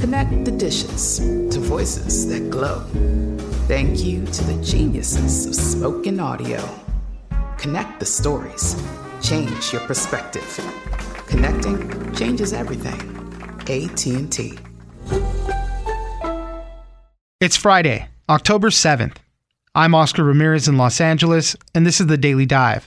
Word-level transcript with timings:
Connect 0.00 0.46
the 0.46 0.50
dishes 0.50 1.18
to 1.18 1.60
voices 1.60 2.26
that 2.28 2.48
glow. 2.48 2.80
Thank 3.68 4.02
you 4.02 4.24
to 4.24 4.44
the 4.44 4.62
geniuses 4.64 5.44
of 5.44 5.54
spoken 5.54 6.18
audio. 6.18 6.66
Connect 7.58 8.00
the 8.00 8.06
stories. 8.06 8.82
Change 9.20 9.74
your 9.74 9.82
perspective. 9.82 10.58
Connecting 11.26 12.14
changes 12.14 12.54
everything. 12.54 12.98
AT&T. 13.68 14.58
It's 17.40 17.56
Friday, 17.58 18.08
October 18.28 18.70
7th. 18.70 19.18
I'm 19.74 19.94
Oscar 19.94 20.24
Ramirez 20.24 20.66
in 20.66 20.78
Los 20.78 21.00
Angeles, 21.02 21.56
and 21.74 21.84
this 21.86 22.00
is 22.00 22.06
the 22.06 22.16
Daily 22.16 22.46
Dive. 22.46 22.86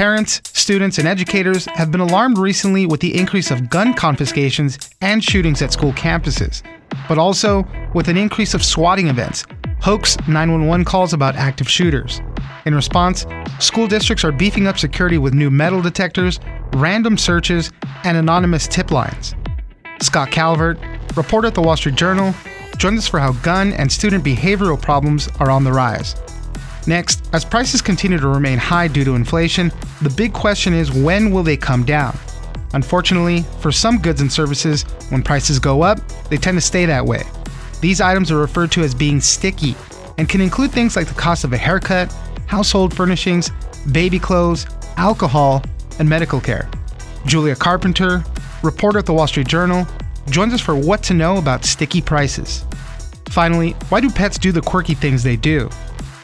Parents, 0.00 0.40
students, 0.54 0.96
and 0.96 1.06
educators 1.06 1.66
have 1.66 1.90
been 1.90 2.00
alarmed 2.00 2.38
recently 2.38 2.86
with 2.86 3.00
the 3.00 3.14
increase 3.14 3.50
of 3.50 3.68
gun 3.68 3.92
confiscations 3.92 4.78
and 5.02 5.22
shootings 5.22 5.60
at 5.60 5.74
school 5.74 5.92
campuses, 5.92 6.62
but 7.06 7.18
also 7.18 7.66
with 7.92 8.08
an 8.08 8.16
increase 8.16 8.54
of 8.54 8.64
swatting 8.64 9.08
events, 9.08 9.44
hoax 9.82 10.16
911 10.26 10.86
calls 10.86 11.12
about 11.12 11.36
active 11.36 11.68
shooters. 11.68 12.22
In 12.64 12.74
response, 12.74 13.26
school 13.58 13.86
districts 13.86 14.24
are 14.24 14.32
beefing 14.32 14.66
up 14.66 14.78
security 14.78 15.18
with 15.18 15.34
new 15.34 15.50
metal 15.50 15.82
detectors, 15.82 16.40
random 16.76 17.18
searches, 17.18 17.70
and 18.02 18.16
anonymous 18.16 18.66
tip 18.66 18.90
lines. 18.90 19.34
Scott 20.00 20.30
Calvert, 20.30 20.78
reporter 21.14 21.48
at 21.48 21.54
the 21.54 21.60
Wall 21.60 21.76
Street 21.76 21.96
Journal, 21.96 22.34
joins 22.78 23.00
us 23.00 23.06
for 23.06 23.20
how 23.20 23.32
gun 23.42 23.74
and 23.74 23.92
student 23.92 24.24
behavioral 24.24 24.80
problems 24.80 25.28
are 25.40 25.50
on 25.50 25.62
the 25.62 25.72
rise. 25.74 26.14
Next, 26.90 27.30
as 27.32 27.44
prices 27.44 27.80
continue 27.80 28.18
to 28.18 28.26
remain 28.26 28.58
high 28.58 28.88
due 28.88 29.04
to 29.04 29.14
inflation, 29.14 29.70
the 30.02 30.10
big 30.10 30.32
question 30.32 30.74
is 30.74 30.90
when 30.90 31.30
will 31.30 31.44
they 31.44 31.56
come 31.56 31.84
down? 31.84 32.18
Unfortunately, 32.72 33.44
for 33.60 33.70
some 33.70 33.98
goods 33.98 34.20
and 34.20 34.32
services, 34.32 34.82
when 35.10 35.22
prices 35.22 35.60
go 35.60 35.82
up, 35.82 36.00
they 36.30 36.36
tend 36.36 36.56
to 36.56 36.60
stay 36.60 36.86
that 36.86 37.06
way. 37.06 37.22
These 37.80 38.00
items 38.00 38.32
are 38.32 38.38
referred 38.38 38.72
to 38.72 38.80
as 38.80 38.92
being 38.92 39.20
sticky 39.20 39.76
and 40.18 40.28
can 40.28 40.40
include 40.40 40.72
things 40.72 40.96
like 40.96 41.06
the 41.06 41.14
cost 41.14 41.44
of 41.44 41.52
a 41.52 41.56
haircut, 41.56 42.12
household 42.48 42.92
furnishings, 42.92 43.52
baby 43.92 44.18
clothes, 44.18 44.66
alcohol, 44.96 45.62
and 46.00 46.08
medical 46.08 46.40
care. 46.40 46.68
Julia 47.24 47.54
Carpenter, 47.54 48.24
reporter 48.64 48.98
at 48.98 49.06
the 49.06 49.12
Wall 49.12 49.28
Street 49.28 49.46
Journal, 49.46 49.86
joins 50.28 50.52
us 50.52 50.60
for 50.60 50.74
what 50.74 51.04
to 51.04 51.14
know 51.14 51.36
about 51.36 51.64
sticky 51.64 52.02
prices. 52.02 52.64
Finally, 53.28 53.76
why 53.90 54.00
do 54.00 54.10
pets 54.10 54.38
do 54.38 54.50
the 54.50 54.60
quirky 54.60 54.94
things 54.94 55.22
they 55.22 55.36
do? 55.36 55.70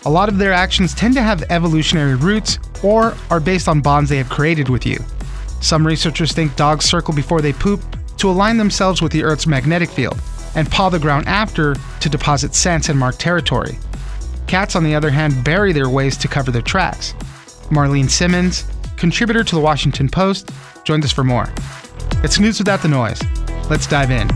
A 0.06 0.16
lot 0.16 0.28
of 0.28 0.38
their 0.38 0.52
actions 0.52 0.94
tend 0.94 1.14
to 1.14 1.20
have 1.20 1.42
evolutionary 1.50 2.14
roots 2.14 2.60
or 2.84 3.16
are 3.28 3.40
based 3.40 3.66
on 3.66 3.80
bonds 3.80 4.08
they 4.08 4.18
have 4.18 4.28
created 4.28 4.68
with 4.68 4.86
you. 4.86 4.98
Some 5.60 5.84
researchers 5.84 6.30
think 6.30 6.54
dogs 6.54 6.84
circle 6.84 7.12
before 7.12 7.40
they 7.40 7.52
poop 7.52 7.82
to 8.18 8.30
align 8.30 8.56
themselves 8.56 9.02
with 9.02 9.10
the 9.10 9.24
Earth's 9.24 9.48
magnetic 9.48 9.90
field 9.90 10.16
and 10.54 10.70
paw 10.70 10.90
the 10.90 11.00
ground 11.00 11.26
after 11.26 11.74
to 11.98 12.08
deposit 12.08 12.54
scents 12.54 12.88
and 12.88 12.96
mark 12.96 13.16
territory. 13.18 13.80
Cats, 14.46 14.76
on 14.76 14.84
the 14.84 14.94
other 14.94 15.10
hand, 15.10 15.42
bury 15.42 15.72
their 15.72 15.88
waste 15.88 16.20
to 16.20 16.28
cover 16.28 16.52
their 16.52 16.62
tracks. 16.62 17.12
Marlene 17.70 18.04
Cimons, 18.04 18.64
contributor 18.96 19.42
to 19.42 19.56
the 19.56 19.60
Washington 19.60 20.08
Post, 20.08 20.50
joins 20.84 21.04
us 21.04 21.12
for 21.12 21.24
more. 21.24 21.52
It's 22.22 22.38
news 22.38 22.60
without 22.60 22.80
the 22.80 22.86
noise. 22.86 23.20
Let's 23.68 23.88
dive 23.88 24.12
in. 24.12 24.30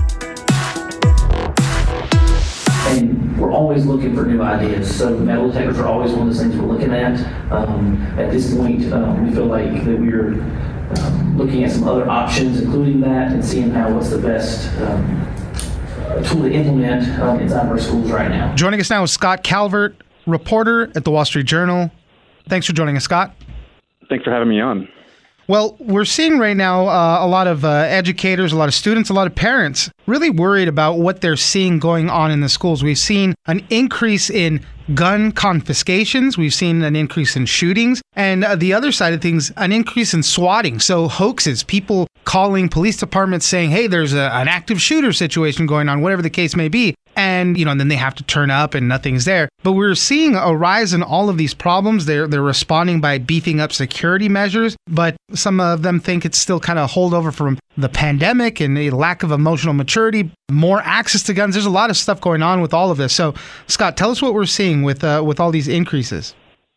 We're 3.51 3.57
always 3.57 3.85
looking 3.85 4.15
for 4.15 4.25
new 4.25 4.43
ideas. 4.43 4.97
So 4.97 5.17
metal 5.19 5.49
detectors 5.49 5.79
are 5.79 5.87
always 5.87 6.13
one 6.13 6.23
of 6.23 6.27
those 6.29 6.41
things 6.41 6.57
we're 6.57 6.67
looking 6.67 6.93
at. 6.93 7.21
Um, 7.51 8.01
at 8.17 8.31
this 8.31 8.55
point, 8.55 8.93
um, 8.93 9.27
we 9.27 9.35
feel 9.35 9.47
like 9.47 9.73
that 9.85 9.99
we're 9.99 10.35
um, 10.35 11.37
looking 11.37 11.65
at 11.65 11.73
some 11.73 11.89
other 11.89 12.09
options, 12.09 12.61
including 12.61 13.01
that, 13.01 13.33
and 13.33 13.45
seeing 13.45 13.71
how 13.71 13.93
what's 13.93 14.11
the 14.11 14.19
best 14.19 14.73
um, 14.83 15.21
uh, 15.99 16.23
tool 16.23 16.43
to 16.43 16.53
implement 16.53 17.09
um, 17.21 17.41
inside 17.41 17.65
of 17.65 17.71
our 17.71 17.79
schools 17.79 18.11
right 18.11 18.31
now. 18.31 18.55
Joining 18.55 18.81
us 18.81 18.91
now 18.91 19.03
is 19.03 19.11
Scott 19.11 19.43
Calvert, 19.43 19.97
reporter 20.27 20.93
at 20.95 21.05
the 21.05 21.11
Wall 21.11 21.25
Street 21.25 21.47
Journal. 21.47 21.91
Thanks 22.49 22.67
for 22.67 22.73
joining 22.73 22.97
us, 22.97 23.05
Scott. 23.05 23.35
Thanks 24.09 24.25
for 24.25 24.31
having 24.31 24.49
me 24.49 24.61
on. 24.61 24.89
Well, 25.49 25.77
we're 25.81 26.05
seeing 26.05 26.39
right 26.39 26.57
now 26.57 26.87
uh, 26.87 27.19
a 27.25 27.27
lot 27.27 27.49
of 27.49 27.65
uh, 27.65 27.71
educators, 27.71 28.53
a 28.53 28.57
lot 28.57 28.69
of 28.69 28.75
students, 28.75 29.11
a 29.11 29.13
lot 29.13 29.27
of 29.27 29.35
parents 29.35 29.91
really 30.07 30.31
worried 30.31 30.69
about 30.69 30.99
what 30.99 31.21
they're 31.21 31.37
seeing 31.37 31.79
going 31.81 32.09
on 32.09 32.31
in 32.31 32.41
the 32.41 32.49
schools. 32.49 32.85
We've 32.85 32.99
seen 32.99 33.35
an 33.47 33.67
increase 33.69 34.31
in 34.31 34.65
gun 34.95 35.33
confiscations, 35.33 36.37
we've 36.37 36.55
seen 36.55 36.83
an 36.83 36.97
increase 36.97 37.37
in 37.37 37.47
shootings, 37.47 38.03
and 38.15 38.45
uh, 38.45 38.57
the 38.57 38.73
other 38.73 38.93
side 38.93 39.13
of 39.13 39.21
things, 39.21 39.53
an 39.57 39.73
increase 39.73 40.15
in 40.15 40.23
swatting. 40.23 40.81
So, 40.81 41.09
hoaxes, 41.09 41.63
people 41.63 42.07
calling 42.25 42.69
police 42.69 42.97
departments 42.97 43.47
saying, 43.47 43.71
hey, 43.71 43.87
there's 43.87 44.15
a, 44.15 44.33
an 44.35 44.49
active 44.49 44.81
shooter 44.81 45.13
situation 45.13 45.67
going 45.67 45.89
on, 45.89 46.01
whatever 46.01 46.23
the 46.23 46.31
case 46.31 46.55
may 46.55 46.69
be. 46.69 46.95
And, 47.17 47.59
you 47.59 47.65
know, 47.65 47.73
and 47.73 47.81
then 47.81 47.89
they 47.89 47.97
have 47.97 48.15
to 48.15 48.25
turn 48.25 48.51
up 48.51 48.75
and 48.75 48.89
nothing's 48.89 49.25
there. 49.25 49.49
But 49.63 49.73
we're 49.73 49.95
seeing 49.95 50.37
a 50.37 50.57
rise 50.57 50.93
in 50.95 51.03
all 51.03 51.29
of 51.29 51.37
these 51.37 51.53
problems. 51.53 52.07
They're, 52.07 52.27
they're 52.27 52.41
responding 52.41 53.01
by 53.01 53.19
beefing 53.19 53.61
up 53.61 53.73
security 53.73 54.29
measures, 54.29 54.77
but 54.87 55.17
some 55.35 55.61
of 55.61 55.83
them 55.83 56.01
think 56.01 56.25
it's 56.25 56.39
still 56.39 56.61
kind 56.61 56.79
of 56.79 56.91
holdover 56.91 57.35
from 57.35 57.59
the 57.77 57.89
pandemic 57.89 58.61
and 58.61 58.79
a 58.79 58.91
lack 58.91 59.23
of 59.23 59.33
emotional 59.33 59.75
maturity, 59.75 60.31
more 60.51 60.81
access 60.83 61.23
to 61.25 61.35
guns. 61.35 61.55
There's 61.55 61.67
a 61.67 61.71
lot 61.71 61.91
of 61.91 61.97
stuff 61.97 62.21
going 62.21 62.43
on 62.43 62.63
with 62.63 62.73
all 62.73 62.91
of 62.91 62.97
this. 62.97 63.13
So, 63.13 63.35
Scott, 63.67 63.97
tell 63.97 64.11
us 64.11 64.23
what 64.23 64.33
we're 64.33 64.47
seeing 64.47 64.83
with, 64.83 65.05
uh, 65.05 65.23
with 65.25 65.41
all 65.41 65.51
these 65.51 65.69
increases. 65.69 66.35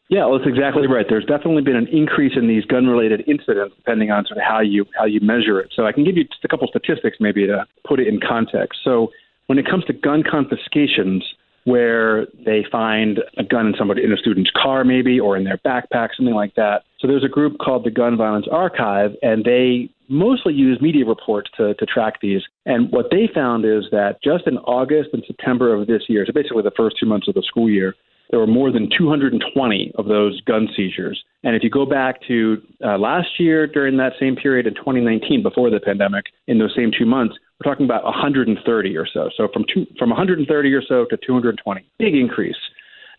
Yeah, 0.10 0.26
well, 0.26 0.38
that's 0.38 0.50
exactly 0.50 0.86
right. 0.86 1.06
There's 1.10 1.26
definitely 1.26 1.64
been 1.64 1.78
an 1.78 1.88
increase 1.88 2.34
in 2.36 2.48
these 2.48 2.66
gun-related 2.66 3.24
incidents, 3.26 3.76
depending 3.78 4.12
on 4.12 4.26
sort 4.26 4.38
of 4.38 4.44
how 4.44 4.60
you 4.60 4.86
how 4.96 5.06
you 5.06 5.20
measure 5.22 5.60
it. 5.60 5.72
So 5.74 5.88
I 5.88 5.92
can 5.92 6.04
give 6.04 6.18
you 6.18 6.26
just 6.26 6.44
a 6.44 6.48
couple 6.48 6.68
statistics, 6.68 7.18
maybe 7.20 7.48
to 7.48 7.66
put 7.88 8.00
it 8.00 8.08
in 8.08 8.20
context. 8.20 8.82
So 8.84 9.12
when 9.48 9.58
it 9.58 9.66
comes 9.70 9.86
to 9.86 9.94
gun 9.94 10.24
confiscations, 10.30 11.24
where 11.66 12.26
they 12.46 12.66
find 12.72 13.20
a 13.38 13.44
gun 13.44 13.68
in 13.68 13.74
somebody 13.78 14.04
in 14.04 14.12
a 14.12 14.18
student's 14.18 14.52
car, 14.52 14.84
maybe, 14.84 15.20
or 15.20 15.38
in 15.38 15.44
their 15.44 15.58
backpack, 15.66 16.10
something 16.16 16.36
like 16.36 16.56
that. 16.56 16.84
So 17.00 17.08
there's 17.08 17.24
a 17.24 17.30
group 17.30 17.58
called 17.58 17.86
the 17.86 17.92
Gun 17.92 18.18
Violence 18.18 18.48
Archive, 18.52 19.12
and 19.22 19.46
they 19.46 19.90
mostly 20.10 20.54
use 20.54 20.82
media 20.82 21.06
reports 21.06 21.50
to, 21.58 21.74
to 21.76 21.86
track 21.86 22.16
these. 22.22 22.42
And 22.66 22.92
what 22.92 23.08
they 23.12 23.30
found 23.34 23.66
is 23.66 23.86
that 23.92 24.18
just 24.22 24.46
in 24.46 24.58
August 24.60 25.10
and 25.14 25.24
September 25.26 25.74
of 25.74 25.88
this 25.88 26.04
year, 26.10 26.26
so 26.26 26.34
basically 26.34 26.64
the 26.64 26.72
first 26.76 26.98
two 27.00 27.06
months 27.06 27.28
of 27.28 27.34
the 27.34 27.44
school 27.48 27.70
year, 27.70 27.96
there 28.30 28.40
were 28.40 28.48
more 28.48 28.72
than 28.72 28.90
220 28.98 29.92
of 29.96 30.06
those 30.06 30.42
gun 30.42 30.68
seizures. 30.76 31.24
And 31.44 31.56
if 31.56 31.64
you 31.64 31.70
go 31.70 31.86
back 31.86 32.20
to 32.28 32.62
uh, 32.84 32.98
last 32.98 33.40
year 33.40 33.68
during 33.68 33.98
that 33.98 34.14
same 34.20 34.36
period 34.36 34.66
in 34.66 34.74
2019, 34.76 35.44
before 35.44 35.70
the 35.70 35.80
pandemic, 35.80 36.26
in 36.48 36.58
those 36.58 36.74
same 36.76 36.92
two 36.98 37.06
months, 37.06 37.36
we're 37.64 37.72
talking 37.72 37.86
about 37.86 38.04
130 38.04 38.98
or 38.98 39.08
so. 39.12 39.30
So 39.36 39.48
from 39.54 39.66
two, 39.74 39.86
from 39.98 40.10
130 40.10 40.74
or 40.74 40.82
so 40.82 41.06
to 41.06 41.18
220, 41.18 41.86
big 42.00 42.16
increase. 42.16 42.56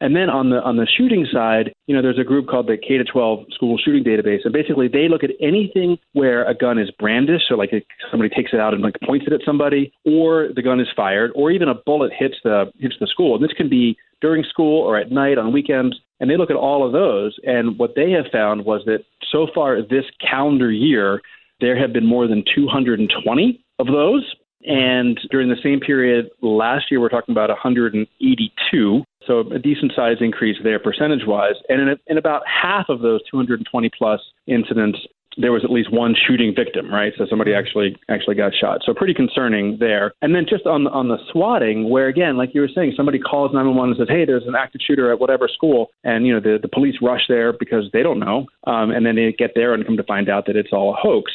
And 0.01 0.15
then 0.15 0.29
on 0.29 0.51
the 0.51 0.61
on 0.63 0.77
the 0.77 0.87
shooting 0.87 1.27
side, 1.33 1.73
you 1.87 1.95
know, 1.95 2.03
there's 2.03 2.19
a 2.19 2.25
group 2.25 2.49
called 2.49 2.67
the 2.67 2.77
K 2.77 2.99
to 2.99 3.05
12 3.05 3.47
School 3.55 3.79
Shooting 3.79 4.03
Database, 4.03 4.41
and 4.45 4.53
basically 4.53 4.89
they 4.89 5.09
look 5.09 5.23
at 5.23 5.31
anything 5.41 5.99
where 6.13 6.45
a 6.47 6.55
gun 6.55 6.79
is 6.79 6.91
brandished, 6.99 7.47
so 7.49 7.55
like 7.55 7.71
somebody 8.11 8.29
takes 8.29 8.53
it 8.53 8.61
out 8.61 8.75
and 8.75 8.83
like 8.83 8.97
points 9.07 9.27
it 9.27 9.33
at 9.33 9.41
somebody, 9.47 9.93
or 10.05 10.49
the 10.55 10.63
gun 10.63 10.81
is 10.81 10.89
fired, 10.97 11.31
or 11.35 11.51
even 11.51 11.69
a 11.69 11.75
bullet 11.87 12.13
hits 12.17 12.35
the 12.43 12.73
hits 12.81 12.97
the 13.01 13.07
school. 13.07 13.37
And 13.37 13.45
this 13.45 13.57
can 13.57 13.69
be 13.69 13.97
during 14.21 14.45
school 14.45 14.83
or 14.83 14.99
at 14.99 15.13
night 15.13 15.39
on 15.39 15.53
weekends. 15.53 15.97
And 16.21 16.29
they 16.31 16.37
look 16.37 16.51
at 16.51 16.57
all 16.57 16.85
of 16.85 16.93
those, 16.93 17.37
and 17.45 17.79
what 17.79 17.95
they 17.95 18.11
have 18.11 18.27
found 18.33 18.65
was 18.65 18.83
that 18.87 19.05
so 19.31 19.47
far 19.55 19.81
this 19.81 20.05
calendar 20.21 20.71
year, 20.71 21.21
there 21.61 21.79
have 21.79 21.93
been 21.93 22.07
more 22.07 22.27
than 22.27 22.45
220 22.55 23.64
of 23.79 23.87
those. 23.87 24.35
And 24.67 25.21
during 25.31 25.49
the 25.49 25.61
same 25.63 25.81
period 25.81 26.31
last 26.41 26.91
year, 26.91 27.01
we're 27.01 27.11
talking 27.11 27.33
about 27.33 27.51
182. 27.51 29.05
So 29.27 29.41
a 29.41 29.59
decent 29.59 29.93
size 29.95 30.17
increase 30.21 30.57
there 30.63 30.79
percentage 30.79 31.27
wise. 31.27 31.57
And 31.69 31.83
in, 31.83 31.89
a, 31.89 31.97
in 32.07 32.19
about 32.19 32.43
half 32.47 32.87
of 32.89 33.01
those 33.01 33.21
220 33.31 33.91
plus 33.97 34.21
incidents, 34.47 34.99
there 35.37 35.53
was 35.53 35.65
at 35.65 35.71
least 35.71 35.93
one 35.93 36.15
shooting 36.15 36.55
victim, 36.55 36.93
right? 36.93 37.13
So 37.19 37.27
somebody 37.29 37.55
actually 37.55 37.97
actually 38.09 38.37
got 38.37 38.53
shot. 38.55 38.81
So 38.85 38.95
pretty 38.95 39.15
concerning 39.15 39.79
there. 39.81 40.13
And 40.23 40.35
then 40.35 40.47
just 40.49 40.67
on 40.67 40.87
on 40.87 41.09
the 41.09 41.19
swatting, 41.33 41.91
where 41.91 42.09
again, 42.09 42.37
like 42.37 42.55
you 42.55 42.61
were 42.61 42.71
saying, 42.73 42.95
somebody 42.97 43.19
calls 43.19 43.53
911 43.53 43.91
and 43.91 43.99
says, 43.99 44.09
"Hey, 44.09 44.25
there's 44.25 44.47
an 44.47 44.55
active 44.55 44.81
shooter 44.87 45.11
at 45.13 45.19
whatever 45.19 45.49
school," 45.49 45.91
and 46.05 46.27
you 46.27 46.33
know 46.33 46.41
the 46.41 46.59
the 46.61 46.69
police 46.69 46.97
rush 47.03 47.27
there 47.29 47.53
because 47.53 47.91
they 47.93 48.03
don't 48.03 48.21
know, 48.21 48.47
um, 48.67 48.91
and 48.91 49.05
then 49.05 49.17
they 49.17 49.33
get 49.33 49.53
there 49.55 49.75
and 49.75 49.85
come 49.85 49.97
to 49.97 50.05
find 50.05 50.29
out 50.29 50.47
that 50.47 50.57
it's 50.57 50.73
all 50.73 50.93
a 50.93 50.97
hoax. 50.97 51.33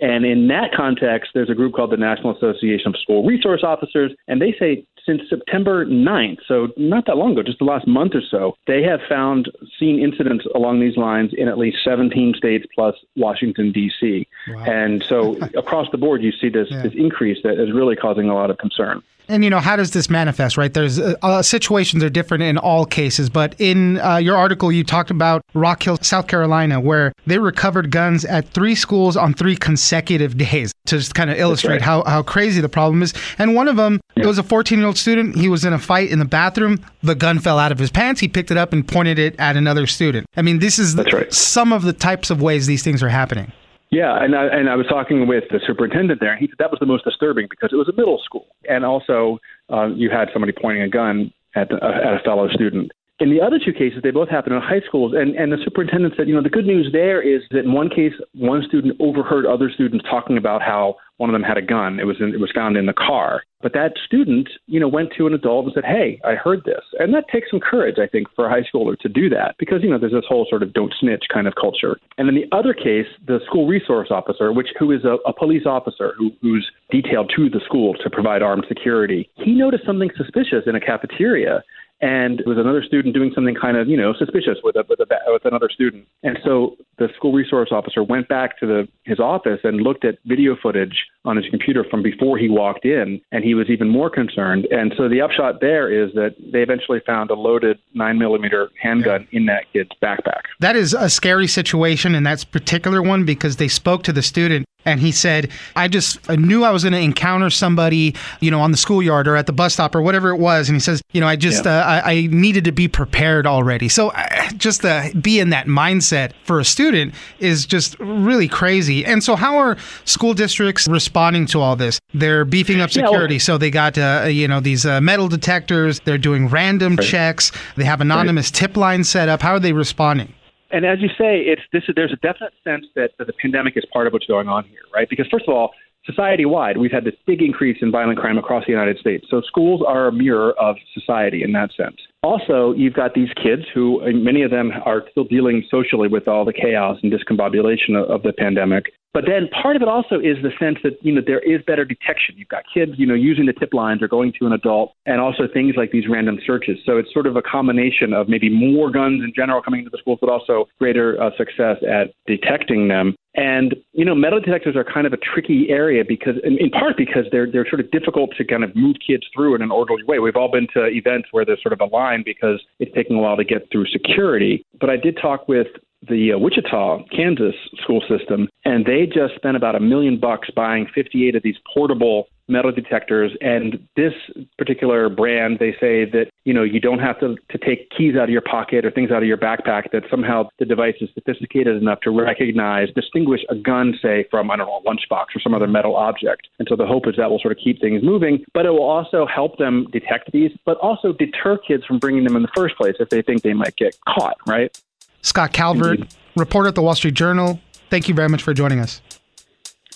And 0.00 0.24
in 0.24 0.48
that 0.48 0.72
context, 0.74 1.30
there's 1.34 1.50
a 1.50 1.54
group 1.54 1.74
called 1.74 1.92
the 1.92 1.96
National 1.96 2.34
Association 2.34 2.88
of 2.88 2.96
School 3.00 3.24
Resource 3.24 3.62
Officers, 3.62 4.12
and 4.26 4.40
they 4.40 4.54
say 4.58 4.84
since 5.06 5.22
September 5.28 5.84
9th, 5.86 6.38
so 6.46 6.68
not 6.76 7.06
that 7.06 7.16
long 7.16 7.32
ago, 7.32 7.42
just 7.42 7.58
the 7.58 7.64
last 7.64 7.86
month 7.86 8.14
or 8.14 8.22
so, 8.30 8.54
they 8.66 8.82
have 8.82 9.00
found 9.08 9.50
seen 9.78 10.00
incidents 10.00 10.44
along 10.54 10.80
these 10.80 10.96
lines 10.96 11.32
in 11.36 11.48
at 11.48 11.58
least 11.58 11.78
17 11.84 12.34
states 12.36 12.66
plus 12.74 12.94
Washington 13.16 13.72
D.C. 13.72 14.26
Wow. 14.48 14.64
And 14.64 15.04
so 15.08 15.36
across 15.56 15.88
the 15.90 15.98
board, 15.98 16.22
you 16.22 16.32
see 16.32 16.48
this 16.48 16.68
yeah. 16.70 16.82
this 16.82 16.92
increase 16.94 17.38
that 17.42 17.62
is 17.62 17.72
really 17.72 17.96
causing 17.96 18.28
a 18.28 18.34
lot 18.34 18.50
of 18.50 18.58
concern. 18.58 19.02
And 19.28 19.44
you 19.44 19.50
know, 19.50 19.60
how 19.60 19.76
does 19.76 19.92
this 19.92 20.10
manifest? 20.10 20.56
Right, 20.56 20.72
there's 20.72 20.98
uh, 20.98 21.14
uh, 21.22 21.42
situations 21.42 22.02
are 22.02 22.10
different 22.10 22.42
in 22.42 22.58
all 22.58 22.84
cases, 22.84 23.30
but 23.30 23.54
in 23.58 24.00
uh, 24.00 24.16
your 24.16 24.36
article, 24.36 24.72
you 24.72 24.84
talked 24.84 25.10
about 25.10 25.44
Rock 25.54 25.82
Hill, 25.82 25.98
South 26.02 26.26
Carolina, 26.26 26.80
where 26.80 27.12
they 27.26 27.38
recovered 27.38 27.90
guns 27.90 28.24
at 28.24 28.48
three 28.48 28.74
schools 28.74 29.16
on 29.16 29.32
three 29.34 29.56
consecutive 29.56 30.36
days 30.50 30.72
to 30.86 30.98
just 30.98 31.14
kind 31.14 31.30
of 31.30 31.38
illustrate 31.38 31.74
right. 31.74 31.82
how, 31.82 32.02
how 32.04 32.22
crazy 32.22 32.60
the 32.60 32.68
problem 32.68 33.02
is. 33.02 33.14
And 33.38 33.54
one 33.54 33.68
of 33.68 33.76
them, 33.76 34.00
yeah. 34.16 34.24
it 34.24 34.26
was 34.26 34.38
a 34.38 34.42
14 34.42 34.78
year 34.78 34.86
old 34.86 34.91
student. 34.96 35.36
He 35.36 35.48
was 35.48 35.64
in 35.64 35.72
a 35.72 35.78
fight 35.78 36.10
in 36.10 36.18
the 36.18 36.24
bathroom. 36.24 36.84
The 37.02 37.14
gun 37.14 37.38
fell 37.38 37.58
out 37.58 37.72
of 37.72 37.78
his 37.78 37.90
pants. 37.90 38.20
He 38.20 38.28
picked 38.28 38.50
it 38.50 38.56
up 38.56 38.72
and 38.72 38.86
pointed 38.86 39.18
it 39.18 39.34
at 39.38 39.56
another 39.56 39.86
student. 39.86 40.26
I 40.36 40.42
mean, 40.42 40.58
this 40.58 40.78
is 40.78 40.96
right. 40.96 41.32
some 41.32 41.72
of 41.72 41.82
the 41.82 41.92
types 41.92 42.30
of 42.30 42.40
ways 42.40 42.66
these 42.66 42.82
things 42.82 43.02
are 43.02 43.08
happening. 43.08 43.52
Yeah, 43.92 44.24
and 44.24 44.34
I, 44.34 44.46
and 44.46 44.70
I 44.70 44.76
was 44.76 44.86
talking 44.86 45.26
with 45.26 45.44
the 45.50 45.60
superintendent 45.66 46.18
there, 46.18 46.32
and 46.32 46.40
he 46.40 46.46
said 46.46 46.56
that 46.58 46.70
was 46.70 46.80
the 46.80 46.86
most 46.86 47.04
disturbing 47.04 47.46
because 47.50 47.74
it 47.74 47.76
was 47.76 47.90
a 47.90 47.92
middle 47.92 48.18
school, 48.24 48.46
and 48.66 48.86
also 48.86 49.38
uh, 49.70 49.88
you 49.88 50.08
had 50.08 50.30
somebody 50.32 50.52
pointing 50.52 50.82
a 50.82 50.88
gun 50.88 51.30
at, 51.54 51.68
the, 51.68 51.76
uh, 51.76 52.08
at 52.08 52.14
a 52.14 52.20
fellow 52.24 52.48
student. 52.48 52.90
In 53.20 53.30
the 53.30 53.42
other 53.42 53.58
two 53.62 53.74
cases, 53.74 54.00
they 54.02 54.10
both 54.10 54.30
happened 54.30 54.56
in 54.56 54.62
high 54.62 54.80
schools, 54.88 55.12
and, 55.14 55.36
and 55.36 55.52
the 55.52 55.58
superintendent 55.62 56.14
said, 56.16 56.26
you 56.26 56.34
know, 56.34 56.42
the 56.42 56.48
good 56.48 56.64
news 56.64 56.88
there 56.90 57.20
is 57.20 57.42
that 57.50 57.60
in 57.60 57.72
one 57.74 57.90
case, 57.90 58.14
one 58.32 58.64
student 58.66 58.96
overheard 58.98 59.44
other 59.44 59.70
students 59.70 60.06
talking 60.10 60.38
about 60.38 60.62
how 60.62 60.96
one 61.22 61.30
of 61.30 61.34
them 61.34 61.44
had 61.44 61.56
a 61.56 61.62
gun. 61.62 62.00
It 62.00 62.04
was 62.04 62.16
in, 62.18 62.34
it 62.34 62.40
was 62.40 62.50
found 62.52 62.76
in 62.76 62.86
the 62.86 62.92
car. 62.92 63.44
But 63.62 63.74
that 63.74 63.92
student, 64.04 64.48
you 64.66 64.80
know, 64.80 64.88
went 64.88 65.10
to 65.16 65.28
an 65.28 65.34
adult 65.34 65.66
and 65.66 65.72
said, 65.72 65.84
"Hey, 65.84 66.20
I 66.24 66.34
heard 66.34 66.64
this," 66.64 66.82
and 66.98 67.14
that 67.14 67.28
takes 67.32 67.48
some 67.48 67.60
courage, 67.60 67.94
I 68.02 68.08
think, 68.08 68.26
for 68.34 68.46
a 68.46 68.50
high 68.50 68.66
schooler 68.66 68.98
to 68.98 69.08
do 69.08 69.28
that 69.28 69.54
because 69.56 69.84
you 69.84 69.90
know 69.90 69.98
there's 69.98 70.18
this 70.18 70.24
whole 70.28 70.46
sort 70.50 70.64
of 70.64 70.72
"don't 70.72 70.92
snitch" 70.98 71.26
kind 71.32 71.46
of 71.46 71.54
culture. 71.54 71.96
And 72.18 72.28
in 72.28 72.34
the 72.34 72.48
other 72.50 72.74
case, 72.74 73.06
the 73.24 73.38
school 73.46 73.68
resource 73.68 74.08
officer, 74.10 74.52
which 74.52 74.70
who 74.80 74.90
is 74.90 75.04
a, 75.04 75.18
a 75.24 75.32
police 75.32 75.64
officer 75.64 76.12
who, 76.18 76.32
who's 76.42 76.68
detailed 76.90 77.30
to 77.36 77.48
the 77.48 77.60
school 77.64 77.94
to 78.02 78.10
provide 78.10 78.42
armed 78.42 78.66
security, 78.66 79.30
he 79.36 79.52
noticed 79.52 79.86
something 79.86 80.10
suspicious 80.16 80.64
in 80.66 80.74
a 80.74 80.80
cafeteria 80.80 81.62
and 82.02 82.40
it 82.40 82.46
was 82.46 82.58
another 82.58 82.82
student 82.82 83.14
doing 83.14 83.30
something 83.34 83.54
kind 83.54 83.76
of 83.76 83.88
you 83.88 83.96
know 83.96 84.12
suspicious 84.18 84.58
with 84.62 84.76
a, 84.76 84.84
with, 84.88 84.98
a, 85.00 85.06
with 85.28 85.44
another 85.44 85.70
student. 85.72 86.06
And 86.22 86.38
so 86.44 86.76
the 86.98 87.08
school 87.16 87.32
resource 87.32 87.70
officer 87.70 88.02
went 88.02 88.28
back 88.28 88.58
to 88.58 88.66
the 88.66 88.88
his 89.04 89.20
office 89.20 89.60
and 89.62 89.80
looked 89.80 90.04
at 90.04 90.18
video 90.26 90.56
footage 90.60 91.06
on 91.24 91.36
his 91.36 91.46
computer 91.50 91.84
from 91.88 92.02
before 92.02 92.36
he 92.36 92.48
walked 92.48 92.84
in, 92.84 93.20
and 93.30 93.44
he 93.44 93.54
was 93.54 93.70
even 93.70 93.88
more 93.88 94.10
concerned. 94.10 94.66
And 94.70 94.92
so 94.96 95.08
the 95.08 95.20
upshot 95.20 95.60
there 95.60 95.88
is 95.88 96.12
that 96.14 96.34
they 96.52 96.62
eventually 96.62 97.00
found 97.06 97.30
a 97.30 97.34
loaded 97.34 97.78
nine 97.94 98.18
millimeter 98.18 98.70
handgun 98.80 99.28
in 99.30 99.46
that 99.46 99.72
kid's 99.72 99.90
backpack. 100.02 100.42
That 100.60 100.74
is 100.74 100.94
a 100.94 101.08
scary 101.08 101.46
situation 101.46 102.14
in 102.14 102.24
that 102.24 102.44
particular 102.50 103.02
one 103.02 103.24
because 103.24 103.56
they 103.56 103.68
spoke 103.68 104.02
to 104.04 104.12
the 104.12 104.22
student 104.22 104.66
and 104.84 105.00
he 105.00 105.12
said, 105.12 105.50
I 105.76 105.88
just 105.88 106.18
I 106.28 106.36
knew 106.36 106.64
I 106.64 106.70
was 106.70 106.82
going 106.82 106.92
to 106.92 106.98
encounter 106.98 107.50
somebody, 107.50 108.14
you 108.40 108.50
know, 108.50 108.60
on 108.60 108.72
the 108.72 108.76
schoolyard 108.76 109.28
or 109.28 109.36
at 109.36 109.46
the 109.46 109.52
bus 109.52 109.74
stop 109.74 109.94
or 109.94 110.02
whatever 110.02 110.30
it 110.30 110.38
was. 110.38 110.68
And 110.68 110.76
he 110.76 110.80
says, 110.80 111.02
you 111.12 111.20
know, 111.20 111.26
I 111.26 111.36
just, 111.36 111.64
yeah. 111.64 111.78
uh, 111.78 112.02
I, 112.04 112.12
I, 112.12 112.26
needed 112.26 112.64
to 112.64 112.72
be 112.72 112.88
prepared 112.88 113.46
already. 113.46 113.88
So 113.88 114.08
uh, 114.08 114.26
just 114.56 114.82
to 114.82 115.12
be 115.20 115.40
in 115.40 115.50
that 115.50 115.66
mindset 115.66 116.32
for 116.44 116.60
a 116.60 116.64
student 116.64 117.14
is 117.38 117.66
just 117.66 117.98
really 117.98 118.48
crazy. 118.48 119.04
And 119.04 119.22
so, 119.22 119.36
how 119.36 119.56
are 119.56 119.76
school 120.04 120.34
districts 120.34 120.88
responding 120.88 121.46
to 121.46 121.60
all 121.60 121.76
this? 121.76 122.00
They're 122.14 122.44
beefing 122.44 122.80
up 122.80 122.90
security. 122.90 123.38
So 123.38 123.58
they 123.58 123.70
got, 123.70 123.98
uh, 123.98 124.26
you 124.28 124.48
know, 124.48 124.60
these 124.60 124.86
uh, 124.86 125.00
metal 125.00 125.28
detectors, 125.28 126.00
they're 126.00 126.18
doing 126.18 126.48
random 126.48 126.96
right. 126.96 127.06
checks, 127.06 127.52
they 127.76 127.84
have 127.84 128.00
anonymous 128.00 128.48
right. 128.48 128.54
tip 128.54 128.76
lines 128.76 129.08
set 129.08 129.28
up. 129.28 129.42
How 129.42 129.54
are 129.54 129.60
they 129.60 129.72
responding? 129.72 130.34
and 130.72 130.86
as 130.86 131.00
you 131.00 131.08
say, 131.08 131.40
it's 131.40 131.62
this. 131.72 131.82
There's 131.94 132.12
a 132.12 132.16
definite 132.16 132.54
sense 132.64 132.86
that, 132.96 133.10
that 133.18 133.26
the 133.26 133.34
pandemic 133.34 133.76
is 133.76 133.84
part 133.92 134.06
of 134.06 134.14
what's 134.14 134.26
going 134.26 134.48
on 134.48 134.64
here, 134.64 134.80
right? 134.92 135.08
Because 135.08 135.26
first 135.30 135.44
of 135.46 135.54
all, 135.54 135.72
society 136.04 136.46
wide, 136.46 136.78
we've 136.78 136.90
had 136.90 137.04
this 137.04 137.14
big 137.26 137.42
increase 137.42 137.78
in 137.82 137.92
violent 137.92 138.18
crime 138.18 138.38
across 138.38 138.64
the 138.64 138.72
United 138.72 138.98
States. 138.98 139.26
So 139.30 139.42
schools 139.42 139.82
are 139.86 140.08
a 140.08 140.12
mirror 140.12 140.54
of 140.58 140.76
society 140.94 141.42
in 141.44 141.52
that 141.52 141.70
sense. 141.76 141.96
Also, 142.22 142.72
you've 142.76 142.94
got 142.94 143.14
these 143.14 143.30
kids 143.34 143.62
who, 143.74 144.00
many 144.12 144.42
of 144.42 144.50
them 144.52 144.70
are 144.84 145.02
still 145.10 145.24
dealing 145.24 145.64
socially 145.68 146.06
with 146.06 146.28
all 146.28 146.44
the 146.44 146.52
chaos 146.52 146.96
and 147.02 147.12
discombobulation 147.12 148.00
of, 148.00 148.08
of 148.08 148.22
the 148.22 148.32
pandemic. 148.32 148.92
But 149.12 149.24
then 149.26 149.48
part 149.60 149.76
of 149.76 149.82
it 149.82 149.88
also 149.88 150.16
is 150.16 150.38
the 150.42 150.50
sense 150.58 150.78
that 150.84 150.92
you 151.02 151.12
know 151.12 151.20
there 151.26 151.40
is 151.40 151.60
better 151.66 151.84
detection. 151.84 152.34
You've 152.38 152.48
got 152.48 152.62
kids, 152.72 152.92
you 152.96 153.06
know, 153.06 153.14
using 153.14 153.44
the 153.44 153.52
tip 153.52 153.74
lines 153.74 154.02
or 154.02 154.08
going 154.08 154.32
to 154.40 154.46
an 154.46 154.52
adult, 154.52 154.94
and 155.04 155.20
also 155.20 155.42
things 155.52 155.74
like 155.76 155.90
these 155.90 156.08
random 156.08 156.38
searches. 156.46 156.78
So 156.86 156.96
it's 156.96 157.12
sort 157.12 157.26
of 157.26 157.36
a 157.36 157.42
combination 157.42 158.14
of 158.14 158.28
maybe 158.28 158.48
more 158.48 158.90
guns 158.90 159.22
in 159.22 159.32
general 159.36 159.60
coming 159.60 159.80
into 159.80 159.90
the 159.90 159.98
schools, 159.98 160.18
but 160.20 160.30
also 160.30 160.66
greater 160.78 161.20
uh, 161.20 161.30
success 161.36 161.76
at 161.82 162.14
detecting 162.26 162.88
them. 162.88 163.14
And 163.34 163.74
you 163.92 164.04
know, 164.04 164.14
metal 164.14 164.40
detectors 164.40 164.76
are 164.76 164.84
kind 164.84 165.06
of 165.06 165.12
a 165.14 165.16
tricky 165.16 165.68
area 165.70 166.04
because, 166.06 166.34
in, 166.44 166.68
part, 166.70 166.96
because 166.98 167.24
they're 167.32 167.50
they're 167.50 167.66
sort 167.68 167.80
of 167.80 167.90
difficult 167.90 168.30
to 168.36 168.44
kind 168.44 168.62
of 168.62 168.76
move 168.76 168.96
kids 169.06 169.24
through 169.34 169.54
in 169.54 169.62
an 169.62 169.70
orderly 169.70 170.02
way. 170.04 170.18
We've 170.18 170.36
all 170.36 170.50
been 170.50 170.66
to 170.74 170.86
events 170.86 171.28
where 171.30 171.44
there's 171.44 171.62
sort 171.62 171.72
of 171.72 171.80
a 171.80 171.86
line 171.86 172.22
because 172.24 172.60
it's 172.78 172.92
taking 172.94 173.16
a 173.16 173.20
while 173.20 173.36
to 173.36 173.44
get 173.44 173.68
through 173.72 173.86
security. 173.86 174.66
But 174.78 174.90
I 174.90 174.96
did 174.96 175.18
talk 175.20 175.48
with 175.48 175.68
the 176.08 176.32
uh, 176.32 176.38
Wichita, 176.38 177.04
Kansas 177.14 177.54
school 177.80 178.02
system, 178.08 178.48
and 178.64 178.84
they 178.84 179.06
just 179.06 179.34
spent 179.36 179.56
about 179.56 179.74
a 179.74 179.80
million 179.80 180.18
bucks 180.18 180.50
buying 180.54 180.86
58 180.94 181.36
of 181.36 181.42
these 181.42 181.56
portable 181.72 182.28
metal 182.48 182.72
detectors. 182.72 183.32
And 183.40 183.88
this 183.96 184.12
particular 184.58 185.08
brand, 185.08 185.58
they 185.58 185.72
say 185.80 186.04
that 186.06 186.26
you 186.44 186.52
know 186.52 186.62
you 186.62 186.80
don't 186.80 186.98
have 186.98 187.18
to 187.20 187.36
to 187.50 187.58
take 187.58 187.90
keys 187.90 188.16
out 188.16 188.24
of 188.24 188.30
your 188.30 188.42
pocket 188.42 188.84
or 188.84 188.90
things 188.90 189.10
out 189.10 189.22
of 189.22 189.28
your 189.28 189.38
backpack. 189.38 189.90
That 189.92 190.04
somehow 190.10 190.48
the 190.58 190.64
device 190.64 190.96
is 191.00 191.08
sophisticated 191.14 191.80
enough 191.80 192.00
to 192.00 192.10
recognize, 192.10 192.88
distinguish 192.94 193.40
a 193.48 193.54
gun, 193.54 193.94
say 194.02 194.26
from 194.30 194.50
I 194.50 194.56
don't 194.56 194.66
know 194.66 194.82
a 194.84 194.88
lunchbox 194.88 195.26
or 195.34 195.40
some 195.40 195.54
other 195.54 195.68
metal 195.68 195.96
object. 195.96 196.48
And 196.58 196.68
so 196.68 196.76
the 196.76 196.86
hope 196.86 197.06
is 197.06 197.16
that 197.16 197.30
will 197.30 197.40
sort 197.40 197.52
of 197.52 197.58
keep 197.62 197.80
things 197.80 198.02
moving, 198.02 198.44
but 198.54 198.66
it 198.66 198.70
will 198.70 198.82
also 198.82 199.26
help 199.26 199.58
them 199.58 199.86
detect 199.92 200.32
these, 200.32 200.50
but 200.64 200.76
also 200.78 201.12
deter 201.12 201.58
kids 201.58 201.84
from 201.84 201.98
bringing 201.98 202.24
them 202.24 202.36
in 202.36 202.42
the 202.42 202.50
first 202.54 202.76
place 202.76 202.94
if 203.00 203.08
they 203.08 203.22
think 203.22 203.42
they 203.42 203.54
might 203.54 203.76
get 203.76 203.96
caught. 204.06 204.36
Right. 204.46 204.76
Scott 205.22 205.52
Calvert, 205.52 206.00
Indeed. 206.00 206.14
reporter 206.36 206.68
at 206.68 206.74
the 206.74 206.82
Wall 206.82 206.94
Street 206.94 207.14
Journal. 207.14 207.60
Thank 207.90 208.08
you 208.08 208.14
very 208.14 208.28
much 208.28 208.42
for 208.42 208.52
joining 208.52 208.80
us. 208.80 209.00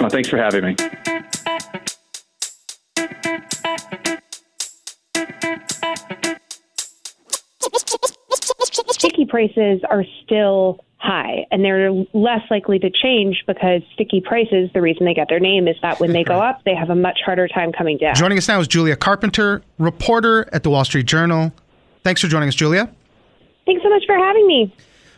Well, 0.00 0.08
thanks 0.10 0.28
for 0.28 0.36
having 0.36 0.64
me. 0.64 0.76
Sticky 8.92 9.26
prices 9.26 9.80
are 9.90 10.04
still 10.24 10.80
high 10.98 11.46
and 11.50 11.64
they're 11.64 11.90
less 12.14 12.40
likely 12.50 12.78
to 12.78 12.90
change 12.90 13.44
because 13.46 13.82
sticky 13.94 14.20
prices, 14.20 14.70
the 14.74 14.80
reason 14.80 15.04
they 15.04 15.14
get 15.14 15.28
their 15.28 15.40
name 15.40 15.68
is 15.68 15.76
that 15.82 16.00
when 16.00 16.12
they 16.12 16.24
go 16.24 16.40
up, 16.40 16.62
they 16.64 16.74
have 16.74 16.90
a 16.90 16.94
much 16.94 17.20
harder 17.24 17.46
time 17.46 17.72
coming 17.72 17.98
down. 17.98 18.14
Joining 18.14 18.38
us 18.38 18.48
now 18.48 18.58
is 18.60 18.66
Julia 18.66 18.96
Carpenter, 18.96 19.62
reporter 19.78 20.48
at 20.52 20.62
the 20.62 20.70
Wall 20.70 20.84
Street 20.84 21.06
Journal. 21.06 21.52
Thanks 22.02 22.20
for 22.20 22.28
joining 22.28 22.48
us, 22.48 22.54
Julia. 22.54 22.90
Thanks 23.66 23.82
so 23.82 23.90
much 23.90 24.02
for 24.06 24.16
having 24.16 24.46
me. 24.46 24.74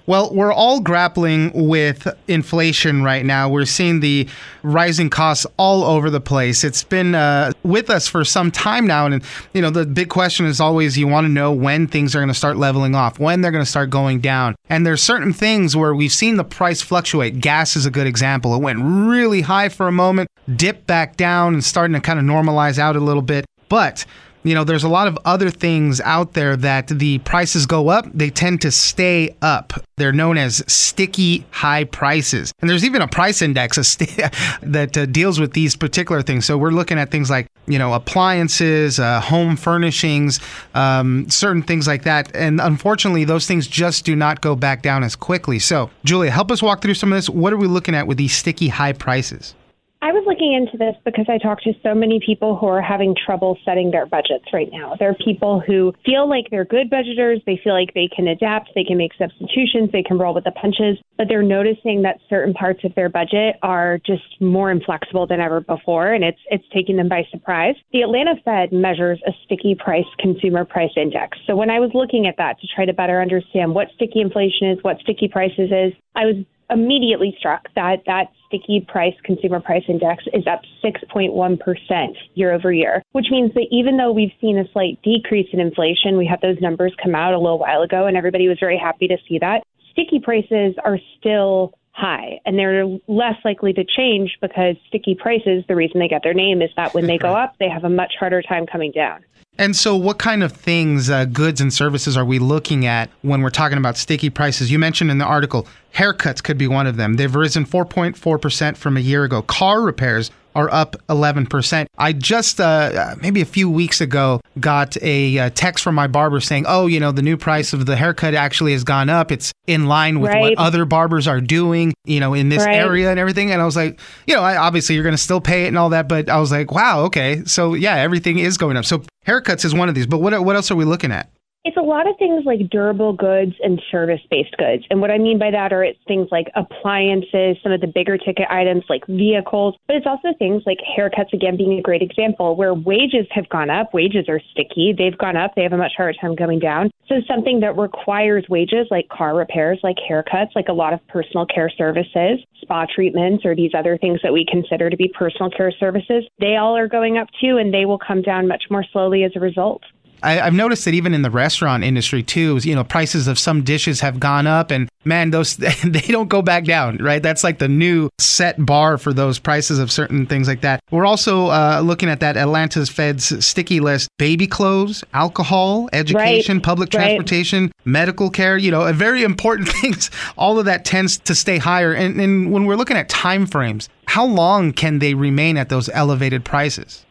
Well, 0.09 0.33
we're 0.33 0.55
all 0.55 0.81
grappling 0.81 1.53
with 1.69 2.09
inflation 2.29 3.03
right 3.03 3.27
now. 3.27 3.51
We're 3.51 3.67
seeing 3.67 4.01
the 4.01 4.27
rising 4.63 5.11
costs 5.11 5.47
all 5.59 5.85
over 5.85 6.09
the 6.09 6.19
place. 6.19 6.65
It's 6.65 6.83
been 6.83 7.15
uh, 7.15 7.53
with 7.63 7.91
us 7.91 8.09
for 8.09 8.25
some 8.25 8.51
time 8.51 8.87
now, 8.87 9.05
and 9.05 9.23
you 9.53 9.61
know 9.61 9.69
the 9.69 9.85
big 9.85 10.09
question 10.09 10.47
is 10.47 10.61
always 10.61 10.97
you 10.97 11.07
want 11.07 11.27
to 11.27 11.29
know 11.29 11.53
when 11.53 11.87
things 11.87 12.17
are 12.17 12.21
going 12.21 12.29
to 12.29 12.35
start 12.35 12.57
leveling 12.57 12.95
off, 12.95 13.19
when 13.19 13.43
they're 13.43 13.51
going 13.51 13.63
to 13.63 13.71
start 13.71 13.91
going 13.91 14.21
down. 14.21 14.55
And 14.71 14.87
there's 14.87 15.03
certain 15.03 15.35
things 15.35 15.77
where 15.77 15.95
we've 15.95 16.11
seen 16.11 16.37
the 16.37 16.45
price 16.45 16.81
fluctuate. 16.81 17.41
Gas 17.41 17.77
is 17.77 17.85
a 17.85 17.91
good 17.91 18.07
example. 18.07 18.55
It 18.55 18.63
went 18.63 18.79
really 18.81 19.43
high 19.43 19.69
for 19.69 19.89
a 19.89 19.93
moment, 19.93 20.31
dipped 20.57 20.87
back 20.87 21.19
down, 21.19 21.53
and 21.53 21.63
starting 21.63 21.93
to 21.93 22.01
kind 22.01 22.19
of 22.19 22.25
normalize 22.25 22.79
out 22.79 22.97
a 22.97 23.01
little 23.01 23.21
bit, 23.21 23.45
but 23.69 24.07
you 24.49 24.55
know, 24.55 24.65
there's 24.65 24.85
a 24.85 24.89
lot 24.89 25.07
of 25.07 25.19
other 25.25 25.51
things 25.51 26.01
out 26.01 26.33
there 26.33 26.57
that 26.57 26.89
the 26.89 27.19
prices 27.19 27.67
go 27.67 27.89
up, 27.89 28.07
they 28.15 28.31
tend 28.31 28.63
to 28.63 28.71
stay 28.71 29.37
up. 29.43 29.73
They're 29.97 30.13
known 30.13 30.39
as 30.39 30.63
sticky 30.67 31.45
high 31.51 31.85
prices. 31.85 32.53
And 32.61 32.71
there's 32.71 32.85
even 32.85 33.03
a 33.03 33.09
price 33.09 33.43
index 33.43 33.77
that 34.63 34.97
uh, 34.97 35.07
deals 35.07 35.39
with 35.39 35.53
these 35.53 35.77
particular 35.77 36.23
things. 36.23 36.47
So 36.47 36.57
we're 36.57 36.71
looking 36.71 36.99
at 36.99 37.11
things 37.11 37.31
like, 37.31 37.47
you 37.67 37.79
know, 37.79 37.93
appliances, 37.93 38.99
uh, 38.99 39.21
home 39.21 39.57
furnishings, 39.57 40.41
um, 40.75 41.29
certain 41.29 41.63
things 41.63 41.87
like 41.87 42.05
that. 42.05 42.35
And 42.35 42.61
unfortunately, 42.61 43.25
those 43.25 43.47
things 43.47 43.67
just 43.67 44.05
do 44.05 44.17
not 44.17 44.41
go 44.41 44.57
back 44.57 44.83
down 44.83 45.05
as 45.05 45.17
quickly. 45.17 45.59
So, 45.59 45.91
Julia, 46.05 46.31
help 46.31 46.51
us 46.51 46.63
walk 46.63 46.81
through 46.81 46.95
some 46.95 47.13
of 47.13 47.19
this. 47.19 47.29
What 47.29 47.53
are 47.53 47.59
we 47.59 47.67
looking 47.67 47.95
at 47.95 48.07
with 48.07 48.19
these 48.19 48.35
sticky 48.35 48.69
high 48.69 48.93
prices? 48.93 49.55
I 50.01 50.13
was 50.13 50.23
looking 50.27 50.53
into 50.55 50.79
this 50.79 50.95
because 51.05 51.27
I 51.29 51.39
talk 51.39 51.61
to 51.63 51.73
so 51.83 51.93
many 51.93 52.21
people 52.25 52.57
who 52.57 52.67
are 52.67 52.81
having 52.81 53.17
trouble 53.17 53.59
setting 53.65 53.91
their 53.91 54.07
budgets 54.07 54.45
right 54.53 54.69
now. 54.71 54.95
There 54.99 55.11
are 55.11 55.17
people 55.25 55.59
who 55.59 55.93
feel 56.07 56.29
like 56.29 56.47
they're 56.51 56.65
good 56.65 56.89
budgeters, 56.89 57.45
they 57.47 57.61
feel 57.65 57.73
like 57.73 57.95
they 57.95 58.09
can 58.15 58.29
adapt, 58.29 58.71
they 58.77 58.85
can 58.85 58.97
make 58.97 59.11
substitutions, 59.19 59.91
they 59.93 60.05
can 60.05 60.17
roll 60.17 60.35
with 60.35 60.45
the 60.45 60.53
punches, 60.53 60.99
but 61.17 61.27
they're 61.29 61.43
noticing 61.43 62.03
that 62.03 62.21
certain 62.31 62.55
parts 62.55 62.85
of 62.85 62.95
their 62.95 63.09
budget 63.09 63.57
are 63.63 63.99
just 64.07 64.41
more 64.41 64.71
inflexible 64.71 65.27
than 65.27 65.41
ever 65.41 65.61
before 65.61 66.13
and 66.13 66.23
it's 66.23 66.41
it's 66.49 66.65
taking 66.73 66.97
them 66.97 67.09
by 67.09 67.27
surprise. 67.33 67.75
The 67.93 68.03
Atlanta 68.03 68.37
Fed 68.45 68.73
measures 68.73 69.21
a 69.27 69.33
sticky 69.45 69.75
price 69.75 70.07
consumer 70.21 70.65
price 70.65 70.93
index. 70.97 71.39
So 71.47 71.57
when 71.57 71.71
I 71.71 71.81
was 71.81 71.91
looking 71.93 72.29
at 72.29 72.37
that 72.39 72.61
to 72.61 72.69
try 72.73 72.85
to 72.85 72.93
better 72.93 73.21
understand 73.21 73.75
what 73.75 73.89
sticky 73.97 74.21
inflation 74.21 74.71
is, 74.71 74.79
what 74.83 75.01
sticky 75.01 75.27
prices 75.27 75.73
is, 75.73 75.93
I 76.15 76.27
was 76.27 76.37
immediately 76.71 77.35
struck 77.39 77.69
that 77.75 78.03
that 78.07 78.29
sticky 78.47 78.85
price 78.89 79.15
consumer 79.25 79.61
price 79.61 79.85
index 79.89 80.25
is 80.33 80.47
up 80.47 80.63
6.1% 80.85 82.15
year 82.35 82.53
over 82.53 82.73
year, 82.73 83.03
which 83.13 83.27
means 83.31 83.53
that 83.55 83.67
even 83.71 83.97
though 83.97 84.13
we've 84.13 84.33
seen 84.41 84.59
a 84.59 84.71
slight 84.73 85.01
decrease 85.03 85.49
in 85.53 85.61
inflation, 85.61 86.17
we 86.17 86.27
had 86.27 86.41
those 86.41 86.61
numbers 86.61 86.95
come 87.03 87.15
out 87.15 87.35
a 87.35 87.39
little 87.39 87.59
while 87.59 87.83
ago 87.83 88.07
and 88.07 88.17
everybody 88.17 88.49
was 88.49 88.59
very 88.61 88.79
happy 88.79 89.09
to 89.09 89.17
see 89.29 89.39
that. 89.39 89.63
Sticky 89.93 90.21
prices 90.21 90.75
are 90.85 90.99
still 91.19 91.73
high 91.99 92.41
and 92.47 92.59
they're 92.59 92.87
less 93.09 93.37
likely 93.45 93.73
to 93.73 93.85
change 93.85 94.39
because 94.41 94.77
sticky 94.87 95.15
prices, 95.15 95.65
the 95.69 95.77
reason 95.77 96.01
they 96.01 96.09
get 96.09 96.23
their 96.23 96.35
name 96.35 96.63
is 96.63 96.71
that 96.77 96.95
when 96.95 97.07
they 97.07 97.19
go 97.19 97.35
up, 97.35 97.55
they 97.59 97.69
have 97.69 97.85
a 97.85 97.91
much 97.91 98.15
harder 98.19 98.41
time 98.43 98.67
coming 98.67 98.93
down. 98.93 99.25
And 99.61 99.75
so, 99.75 99.97
what 99.97 100.19
kind 100.19 100.45
of 100.45 100.53
things, 100.53 101.11
uh, 101.11 101.25
goods 101.25 101.61
and 101.61 101.75
services, 101.75 102.17
are 102.17 102.25
we 102.25 102.39
looking 102.39 102.87
at 102.87 103.11
when 103.23 103.43
we're 103.43 103.51
talking 103.51 103.77
about 103.77 103.97
sticky 103.97 104.31
prices? 104.31 104.71
You 104.71 104.79
mentioned 104.79 105.11
in 105.11 105.19
the 105.19 105.25
article 105.25 105.67
haircuts 105.95 106.43
could 106.43 106.59
be 106.59 106.69
one 106.69 106.87
of 106.87 106.97
them. 106.97 107.15
They've 107.15 107.35
risen 107.35 107.67
4.4% 107.67 108.77
from 108.77 108.97
a 108.97 109.01
year 109.01 109.25
ago. 109.25 109.43
Car 109.43 109.81
repairs 109.81 110.31
are 110.59 110.73
up 110.73 110.97
11%. 111.09 111.87
I 111.99 112.13
just, 112.13 112.61
uh, 112.61 113.15
maybe 113.23 113.41
a 113.41 113.47
few 113.47 113.71
weeks 113.71 114.01
ago, 114.01 114.41
got 114.59 115.01
a 115.03 115.39
uh, 115.39 115.51
text 115.55 115.85
from 115.85 115.95
my 115.95 116.09
barber 116.09 116.41
saying, 116.41 116.65
oh, 116.67 116.89
you 116.89 116.99
know, 116.99 117.13
the 117.13 117.23
new 117.23 117.37
price 117.37 117.73
of 117.73 117.87
the 117.87 117.95
haircut 117.95 118.35
actually 118.35 118.73
has 118.73 118.83
gone 118.83 119.09
up. 119.09 119.31
It's 119.31 119.53
in 119.69 119.87
line 119.87 120.19
with 120.19 120.33
right. 120.33 120.41
what 120.41 120.59
other 120.59 120.85
barbers 120.85 121.29
are 121.29 121.41
doing, 121.41 121.95
you 122.05 122.19
know, 122.19 122.35
in 122.35 122.49
this 122.49 122.65
right. 122.65 122.75
area 122.75 123.09
and 123.11 123.21
everything. 123.21 123.53
And 123.53 123.63
I 123.63 123.65
was 123.65 123.77
like, 123.77 124.01
you 124.27 124.35
know, 124.35 124.43
I, 124.43 124.57
obviously 124.57 124.97
you're 124.97 125.05
going 125.05 125.15
to 125.15 125.23
still 125.23 125.41
pay 125.41 125.65
it 125.65 125.69
and 125.69 125.79
all 125.79 125.91
that. 125.91 126.09
But 126.09 126.29
I 126.29 126.39
was 126.39 126.51
like, 126.51 126.73
wow, 126.73 127.03
okay. 127.03 127.45
So 127.45 127.75
yeah, 127.75 127.95
everything 127.95 128.41
is 128.41 128.59
going 128.59 128.77
up. 128.77 128.85
So 128.85 129.05
haircuts 129.27 129.65
is 129.65 129.75
one 129.75 129.89
of 129.89 129.95
these. 129.95 130.09
But 130.09 130.19
what, 130.19 130.45
what 130.45 130.57
else 130.57 130.73
are 130.73 130.77
we 130.77 130.85
looking 130.85 131.13
at? 131.13 131.31
It's 131.69 131.77
a 131.77 131.83
lot 131.83 132.09
of 132.09 132.17
things 132.19 132.47
like 132.47 132.71
durable 132.71 133.13
goods 133.13 133.53
and 133.63 133.79
service 133.91 134.23
based 134.31 134.57
goods. 134.57 134.85
And 134.89 135.03
what 135.03 135.11
I 135.11 135.19
mean 135.19 135.39
by 135.39 135.51
that 135.51 135.71
are 135.71 135.85
it's 135.85 135.99
things 136.09 136.29
like 136.31 136.47
appliances, 136.57 137.59
some 137.63 137.73
of 137.73 137.83
the 137.83 137.87
bigger 137.87 138.17
ticket 138.17 138.49
items 138.49 138.85
like 138.89 139.07
vehicles, 139.07 139.75
but 139.87 139.95
it's 139.97 140.07
also 140.07 140.29
things 140.39 140.63
like 140.65 140.79
haircuts, 140.97 141.35
again, 141.35 141.59
being 141.59 141.79
a 141.79 141.83
great 141.83 142.01
example, 142.01 142.57
where 142.57 142.73
wages 142.73 143.27
have 143.33 143.47
gone 143.51 143.69
up. 143.69 143.93
Wages 143.93 144.31
are 144.31 144.41
sticky. 144.51 144.95
They've 144.97 145.19
gone 145.19 145.37
up. 145.37 145.57
They 145.57 145.63
have 145.63 145.75
a 145.75 145.77
much 145.77 145.93
harder 145.95 146.17
time 146.19 146.37
coming 146.37 146.59
down. 146.59 146.91
So 147.07 147.17
something 147.29 147.61
that 147.61 147.77
requires 147.77 148.47
wages 148.49 148.87
like 148.91 149.11
car 149.11 149.37
repairs, 149.37 149.79
like 149.83 149.97
haircuts, 150.11 150.57
like 150.57 150.69
a 150.69 150.73
lot 150.73 150.95
of 150.95 151.07
personal 151.09 151.45
care 151.45 151.69
services, 151.69 152.41
spa 152.63 152.87
treatments, 152.95 153.45
or 153.45 153.55
these 153.55 153.73
other 153.77 153.99
things 153.99 154.21
that 154.23 154.33
we 154.33 154.47
consider 154.51 154.89
to 154.89 154.97
be 154.97 155.09
personal 155.09 155.51
care 155.51 155.73
services, 155.79 156.25
they 156.41 156.57
all 156.57 156.79
are 156.79 156.89
going 156.89 157.19
up 157.19 157.29
too, 157.39 157.59
and 157.59 157.75
they 157.75 157.85
will 157.85 157.99
come 157.99 158.23
down 158.23 158.49
much 158.49 158.65
more 158.71 158.87
slowly 158.91 159.23
as 159.25 159.33
a 159.37 159.41
result. 159.41 159.83
I, 160.23 160.33
have 160.35 160.55
noticed 160.55 160.85
that 160.85 160.95
even 160.95 161.15
in 161.15 161.23
the 161.23 161.31
restaurant 161.31 161.85
industry 161.85 162.23
too, 162.23 162.59
you 162.63 162.75
know, 162.75 162.85
prices 162.85 163.29
of 163.29 163.39
some 163.39 163.63
dishes 163.63 164.01
have 164.01 164.21
gone 164.21 164.47
up, 164.47 164.71
and 164.71 164.89
man, 165.05 165.31
those 165.31 165.57
they 165.85 166.01
don't 166.01 166.29
go 166.29 166.43
back 166.43 166.65
down, 166.65 166.99
right? 166.99 167.23
That's 167.23 167.45
like 167.45 167.59
the 167.59 167.69
new 167.69 168.11
set 168.19 168.65
bar 168.65 168.99
for 168.99 169.13
those 169.13 169.39
prices 169.39 169.79
of 169.79 169.91
certain 169.91 170.27
things 170.27 170.49
like 170.49 170.61
that. 170.63 170.81
We're 170.91 171.07
also 171.07 171.49
uh, 171.49 171.81
looking 171.85 172.09
at 172.09 172.21
that 172.21 172.37
Atlanta's 172.37 172.89
Fed's 172.89 173.45
sticky 173.45 173.81
list: 173.81 174.09
baby 174.19 174.47
clothes, 174.47 175.05
alcohol, 175.15 175.89
education, 175.93 176.57
right. 176.57 176.65
public 176.65 176.91
transportation, 176.91 177.65
right. 177.65 177.73
medical 177.85 178.31
care. 178.31 178.57
You 178.57 178.71
know, 178.71 178.93
very 178.93 179.23
important 179.23 179.69
things. 179.81 180.11
All 180.37 180.59
of 180.59 180.65
that 180.67 180.85
tends 180.85 181.19
to 181.19 181.35
stay 181.35 181.59
higher, 181.59 181.93
and, 181.93 182.21
and 182.21 182.53
when 182.53 182.67
we're 182.67 182.77
looking 182.77 182.97
at 182.97 183.09
time 183.09 183.47
frames, 183.47 183.89
how 184.07 184.25
long 184.25 184.73
can 184.73 184.99
they 184.99 185.15
remain 185.15 185.57
at 185.57 185.69
those 185.69 185.89
elevated 185.91 186.45
prices? 186.45 187.05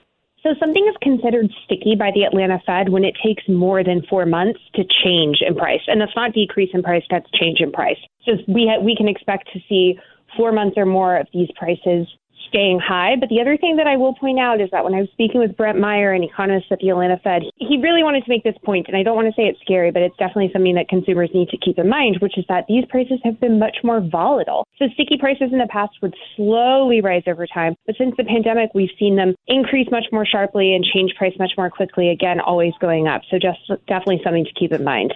So 0.47 0.55
something 0.61 0.87
is 0.87 0.95
considered 1.01 1.51
sticky 1.65 1.95
by 1.95 2.11
the 2.15 2.23
Atlanta 2.23 2.61
Fed 2.65 2.87
when 2.87 3.03
it 3.03 3.17
takes 3.21 3.43
more 3.49 3.83
than 3.83 4.01
four 4.09 4.25
months 4.25 4.61
to 4.75 4.85
change 5.03 5.39
in 5.41 5.55
price, 5.55 5.81
and 5.87 5.99
that's 5.99 6.15
not 6.15 6.31
decrease 6.31 6.69
in 6.73 6.81
price; 6.81 7.03
that's 7.09 7.29
change 7.31 7.59
in 7.59 7.69
price. 7.69 7.97
So 8.23 8.37
we 8.47 8.65
ha- 8.65 8.79
we 8.81 8.95
can 8.95 9.09
expect 9.09 9.51
to 9.51 9.59
see 9.67 9.99
four 10.37 10.53
months 10.53 10.77
or 10.77 10.85
more 10.85 11.17
of 11.17 11.27
these 11.33 11.49
prices 11.57 12.07
staying 12.47 12.79
high. 12.79 13.15
But 13.19 13.29
the 13.29 13.41
other 13.41 13.57
thing 13.57 13.77
that 13.77 13.87
I 13.87 13.97
will 13.97 14.13
point 14.13 14.39
out 14.39 14.61
is 14.61 14.69
that 14.71 14.83
when 14.83 14.93
I 14.93 15.01
was 15.01 15.09
speaking 15.11 15.39
with 15.39 15.55
Brent 15.57 15.79
Meyer, 15.79 16.13
an 16.13 16.23
economist 16.23 16.67
at 16.71 16.79
the 16.79 16.89
Atlanta 16.89 17.19
Fed, 17.23 17.43
he 17.57 17.77
really 17.77 18.03
wanted 18.03 18.23
to 18.25 18.29
make 18.29 18.43
this 18.43 18.57
point, 18.63 18.87
and 18.87 18.97
I 18.97 19.03
don't 19.03 19.15
want 19.15 19.27
to 19.27 19.33
say 19.39 19.47
it's 19.47 19.59
scary, 19.61 19.91
but 19.91 20.01
it's 20.01 20.17
definitely 20.17 20.49
something 20.53 20.75
that 20.75 20.89
consumers 20.89 21.29
need 21.33 21.49
to 21.49 21.57
keep 21.57 21.77
in 21.77 21.89
mind, 21.89 22.17
which 22.21 22.37
is 22.37 22.45
that 22.49 22.65
these 22.67 22.85
prices 22.89 23.19
have 23.23 23.39
been 23.39 23.59
much 23.59 23.77
more 23.83 24.01
volatile. 24.01 24.67
So 24.77 24.85
sticky 24.93 25.17
prices 25.17 25.49
in 25.51 25.59
the 25.59 25.67
past 25.69 25.93
would 26.01 26.15
slowly 26.35 27.01
rise 27.01 27.23
over 27.27 27.47
time, 27.47 27.75
but 27.85 27.95
since 27.97 28.15
the 28.17 28.23
pandemic, 28.23 28.71
we've 28.73 28.93
seen 28.99 29.15
them 29.15 29.35
increase 29.47 29.87
much 29.91 30.05
more 30.11 30.25
sharply 30.25 30.73
and 30.73 30.83
change 30.83 31.13
price 31.15 31.33
much 31.39 31.51
more 31.57 31.69
quickly, 31.69 32.09
again, 32.09 32.39
always 32.39 32.73
going 32.79 33.07
up. 33.07 33.21
So 33.29 33.37
just 33.39 33.59
definitely 33.87 34.21
something 34.23 34.45
to 34.45 34.53
keep 34.59 34.71
in 34.71 34.83
mind 34.83 35.13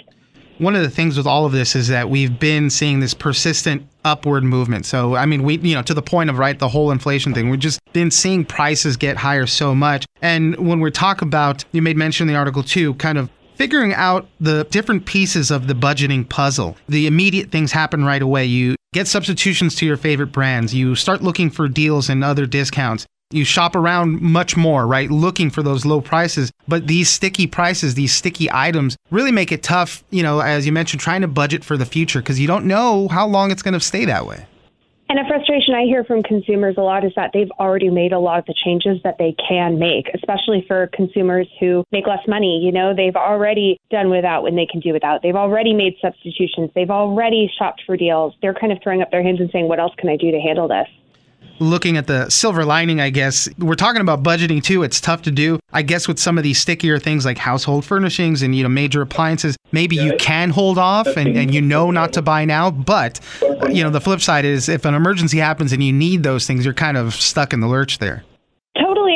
one 0.61 0.75
of 0.75 0.83
the 0.83 0.89
things 0.89 1.17
with 1.17 1.25
all 1.25 1.47
of 1.47 1.51
this 1.51 1.75
is 1.75 1.87
that 1.87 2.07
we've 2.07 2.39
been 2.39 2.69
seeing 2.69 2.99
this 2.99 3.15
persistent 3.15 3.87
upward 4.05 4.43
movement. 4.43 4.85
So, 4.85 5.15
I 5.15 5.25
mean, 5.25 5.41
we, 5.41 5.57
you 5.57 5.73
know, 5.73 5.81
to 5.81 5.93
the 5.95 6.03
point 6.03 6.29
of, 6.29 6.37
right, 6.37 6.57
the 6.57 6.67
whole 6.67 6.91
inflation 6.91 7.33
thing, 7.33 7.49
we've 7.49 7.59
just 7.59 7.79
been 7.93 8.11
seeing 8.11 8.45
prices 8.45 8.95
get 8.95 9.17
higher 9.17 9.47
so 9.47 9.73
much. 9.73 10.05
And 10.21 10.55
when 10.57 10.79
we 10.79 10.91
talk 10.91 11.23
about, 11.23 11.65
you 11.71 11.81
made 11.81 11.97
mention 11.97 12.27
in 12.27 12.33
the 12.33 12.37
article 12.37 12.61
too, 12.61 12.93
kind 12.95 13.17
of 13.17 13.31
figuring 13.55 13.95
out 13.95 14.27
the 14.39 14.65
different 14.69 15.05
pieces 15.05 15.49
of 15.49 15.65
the 15.65 15.73
budgeting 15.73 16.29
puzzle. 16.29 16.77
The 16.87 17.07
immediate 17.07 17.51
things 17.51 17.71
happen 17.71 18.05
right 18.05 18.21
away. 18.21 18.45
You 18.45 18.75
get 18.93 19.07
substitutions 19.07 19.73
to 19.77 19.87
your 19.87 19.97
favorite 19.97 20.31
brands. 20.31 20.75
You 20.75 20.93
start 20.93 21.23
looking 21.23 21.49
for 21.49 21.67
deals 21.67 22.07
and 22.07 22.23
other 22.23 22.45
discounts 22.45 23.07
you 23.33 23.45
shop 23.45 23.75
around 23.75 24.21
much 24.21 24.55
more, 24.55 24.87
right? 24.87 25.09
Looking 25.09 25.49
for 25.49 25.63
those 25.63 25.85
low 25.85 26.01
prices. 26.01 26.51
But 26.67 26.87
these 26.87 27.09
sticky 27.09 27.47
prices, 27.47 27.95
these 27.95 28.13
sticky 28.13 28.49
items 28.51 28.97
really 29.09 29.31
make 29.31 29.51
it 29.51 29.63
tough, 29.63 30.03
you 30.09 30.23
know, 30.23 30.39
as 30.39 30.65
you 30.65 30.71
mentioned, 30.71 31.01
trying 31.01 31.21
to 31.21 31.27
budget 31.27 31.63
for 31.63 31.77
the 31.77 31.85
future 31.85 32.19
because 32.19 32.39
you 32.39 32.47
don't 32.47 32.65
know 32.65 33.07
how 33.07 33.27
long 33.27 33.51
it's 33.51 33.61
going 33.61 33.73
to 33.73 33.79
stay 33.79 34.05
that 34.05 34.25
way. 34.25 34.45
And 35.11 35.19
a 35.19 35.27
frustration 35.27 35.75
I 35.75 35.83
hear 35.83 36.05
from 36.05 36.23
consumers 36.23 36.75
a 36.77 36.81
lot 36.81 37.03
is 37.03 37.11
that 37.17 37.31
they've 37.33 37.51
already 37.59 37.89
made 37.89 38.13
a 38.13 38.19
lot 38.19 38.39
of 38.39 38.45
the 38.45 38.55
changes 38.63 38.97
that 39.03 39.17
they 39.19 39.35
can 39.45 39.77
make, 39.77 40.07
especially 40.13 40.63
for 40.69 40.89
consumers 40.93 41.49
who 41.59 41.83
make 41.91 42.07
less 42.07 42.25
money. 42.29 42.61
You 42.63 42.71
know, 42.71 42.95
they've 42.95 43.17
already 43.17 43.77
done 43.89 44.09
without 44.09 44.43
when 44.43 44.55
they 44.55 44.65
can 44.65 44.79
do 44.79 44.93
without. 44.93 45.21
They've 45.21 45.35
already 45.35 45.73
made 45.73 45.95
substitutions. 46.01 46.71
They've 46.75 46.89
already 46.89 47.51
shopped 47.59 47.83
for 47.85 47.97
deals. 47.97 48.35
They're 48.41 48.53
kind 48.53 48.71
of 48.71 48.77
throwing 48.81 49.01
up 49.01 49.11
their 49.11 49.21
hands 49.21 49.41
and 49.41 49.49
saying, 49.51 49.67
what 49.67 49.81
else 49.81 49.91
can 49.97 50.07
I 50.07 50.15
do 50.15 50.31
to 50.31 50.39
handle 50.39 50.69
this? 50.69 50.87
Looking 51.61 51.95
at 51.95 52.07
the 52.07 52.27
silver 52.29 52.65
lining, 52.65 52.99
I 52.99 53.11
guess, 53.11 53.47
we're 53.59 53.75
talking 53.75 54.01
about 54.01 54.23
budgeting 54.23 54.63
too. 54.63 54.83
It's 54.83 54.99
tough 54.99 55.21
to 55.23 55.31
do. 55.31 55.59
I 55.71 55.83
guess 55.83 56.07
with 56.07 56.19
some 56.19 56.37
of 56.37 56.43
these 56.43 56.59
stickier 56.59 56.99
things 56.99 57.23
like 57.23 57.37
household 57.37 57.85
furnishings 57.85 58.41
and, 58.41 58.55
you 58.55 58.63
know, 58.63 58.69
major 58.69 59.01
appliances, 59.01 59.55
maybe 59.71 59.95
you 59.95 60.17
can 60.17 60.49
hold 60.49 60.77
off 60.77 61.07
and, 61.07 61.37
and 61.37 61.53
you 61.53 61.61
know 61.61 61.91
not 61.91 62.13
to 62.13 62.21
buy 62.21 62.45
now. 62.45 62.71
But, 62.71 63.19
you 63.69 63.83
know, 63.83 63.91
the 63.91 64.01
flip 64.01 64.21
side 64.21 64.43
is 64.43 64.67
if 64.67 64.85
an 64.85 64.95
emergency 64.95 65.37
happens 65.37 65.71
and 65.71 65.83
you 65.83 65.93
need 65.93 66.23
those 66.23 66.47
things, 66.47 66.65
you're 66.65 66.73
kind 66.73 66.97
of 66.97 67.13
stuck 67.13 67.53
in 67.53 67.59
the 67.59 67.67
lurch 67.67 67.99
there. 67.99 68.23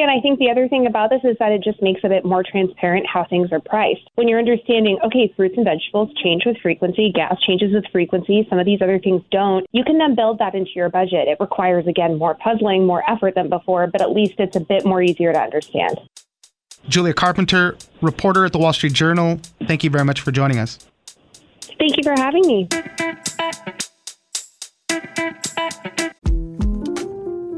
And 0.05 0.11
I 0.11 0.21
think 0.21 0.37
the 0.37 0.51
other 0.51 0.67
thing 0.67 0.85
about 0.85 1.09
this 1.09 1.21
is 1.23 1.35
that 1.39 1.51
it 1.51 1.63
just 1.63 1.81
makes 1.81 2.01
a 2.03 2.09
bit 2.09 2.23
more 2.23 2.43
transparent 2.43 3.07
how 3.11 3.25
things 3.27 3.51
are 3.51 3.59
priced. 3.59 4.07
When 4.13 4.27
you're 4.27 4.37
understanding, 4.37 4.99
okay, 5.03 5.33
fruits 5.35 5.55
and 5.57 5.65
vegetables 5.65 6.13
change 6.23 6.43
with 6.45 6.57
frequency, 6.61 7.11
gas 7.11 7.41
changes 7.41 7.73
with 7.73 7.85
frequency, 7.91 8.45
some 8.47 8.59
of 8.59 8.67
these 8.67 8.83
other 8.83 8.99
things 8.99 9.23
don't, 9.31 9.65
you 9.71 9.83
can 9.83 9.97
then 9.97 10.13
build 10.13 10.37
that 10.37 10.53
into 10.53 10.69
your 10.75 10.89
budget. 10.89 11.27
It 11.27 11.37
requires, 11.39 11.87
again, 11.87 12.19
more 12.19 12.35
puzzling, 12.35 12.85
more 12.85 13.01
effort 13.09 13.33
than 13.33 13.49
before, 13.49 13.87
but 13.87 13.99
at 13.99 14.11
least 14.11 14.35
it's 14.37 14.55
a 14.55 14.59
bit 14.59 14.85
more 14.85 15.01
easier 15.01 15.33
to 15.33 15.39
understand. 15.39 15.99
Julia 16.87 17.15
Carpenter, 17.15 17.75
reporter 18.03 18.45
at 18.45 18.51
the 18.51 18.59
Wall 18.59 18.73
Street 18.73 18.93
Journal, 18.93 19.39
thank 19.65 19.83
you 19.83 19.89
very 19.89 20.05
much 20.05 20.21
for 20.21 20.31
joining 20.31 20.59
us. 20.59 20.77
Thank 21.79 21.97
you 21.97 22.03
for 22.03 22.13
having 22.15 22.45
me. 22.45 22.69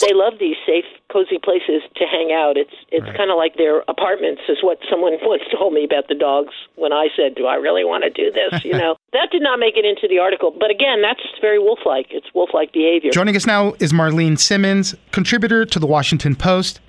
They 0.00 0.14
love 0.14 0.34
these 0.38 0.56
safe, 0.64 0.84
cozy 1.12 1.38
places 1.42 1.82
to 1.96 2.04
hang 2.04 2.32
out. 2.32 2.56
It's 2.56 2.72
it's 2.90 3.04
right. 3.04 3.16
kind 3.16 3.30
of 3.30 3.36
like 3.36 3.56
their 3.56 3.80
apartments, 3.88 4.42
is 4.48 4.58
what 4.62 4.78
someone 4.88 5.18
once 5.22 5.42
told 5.52 5.74
me 5.74 5.84
about 5.84 6.08
the 6.08 6.14
dogs 6.14 6.54
when 6.76 6.92
I 6.92 7.08
said, 7.16 7.34
"Do 7.34 7.46
I 7.46 7.56
really 7.56 7.84
want 7.84 8.04
to 8.04 8.10
do 8.10 8.30
this?" 8.30 8.64
You 8.64 8.72
know, 8.72 8.96
that 9.12 9.28
did 9.30 9.42
not 9.42 9.58
make 9.58 9.76
it 9.76 9.84
into 9.84 10.06
the 10.08 10.18
article, 10.18 10.50
but 10.50 10.70
again, 10.70 11.02
that's 11.02 11.20
very 11.40 11.58
wolf-like. 11.58 12.06
It's 12.10 12.26
wolf-like 12.34 12.72
behavior. 12.72 13.10
Joining 13.10 13.36
us 13.36 13.46
now 13.46 13.74
is 13.80 13.92
Marlene 13.92 14.38
Cimons, 14.38 14.94
contributor 15.12 15.64
to 15.66 15.78
the 15.78 15.86
Washington 15.86 16.34
Post. 16.36 16.80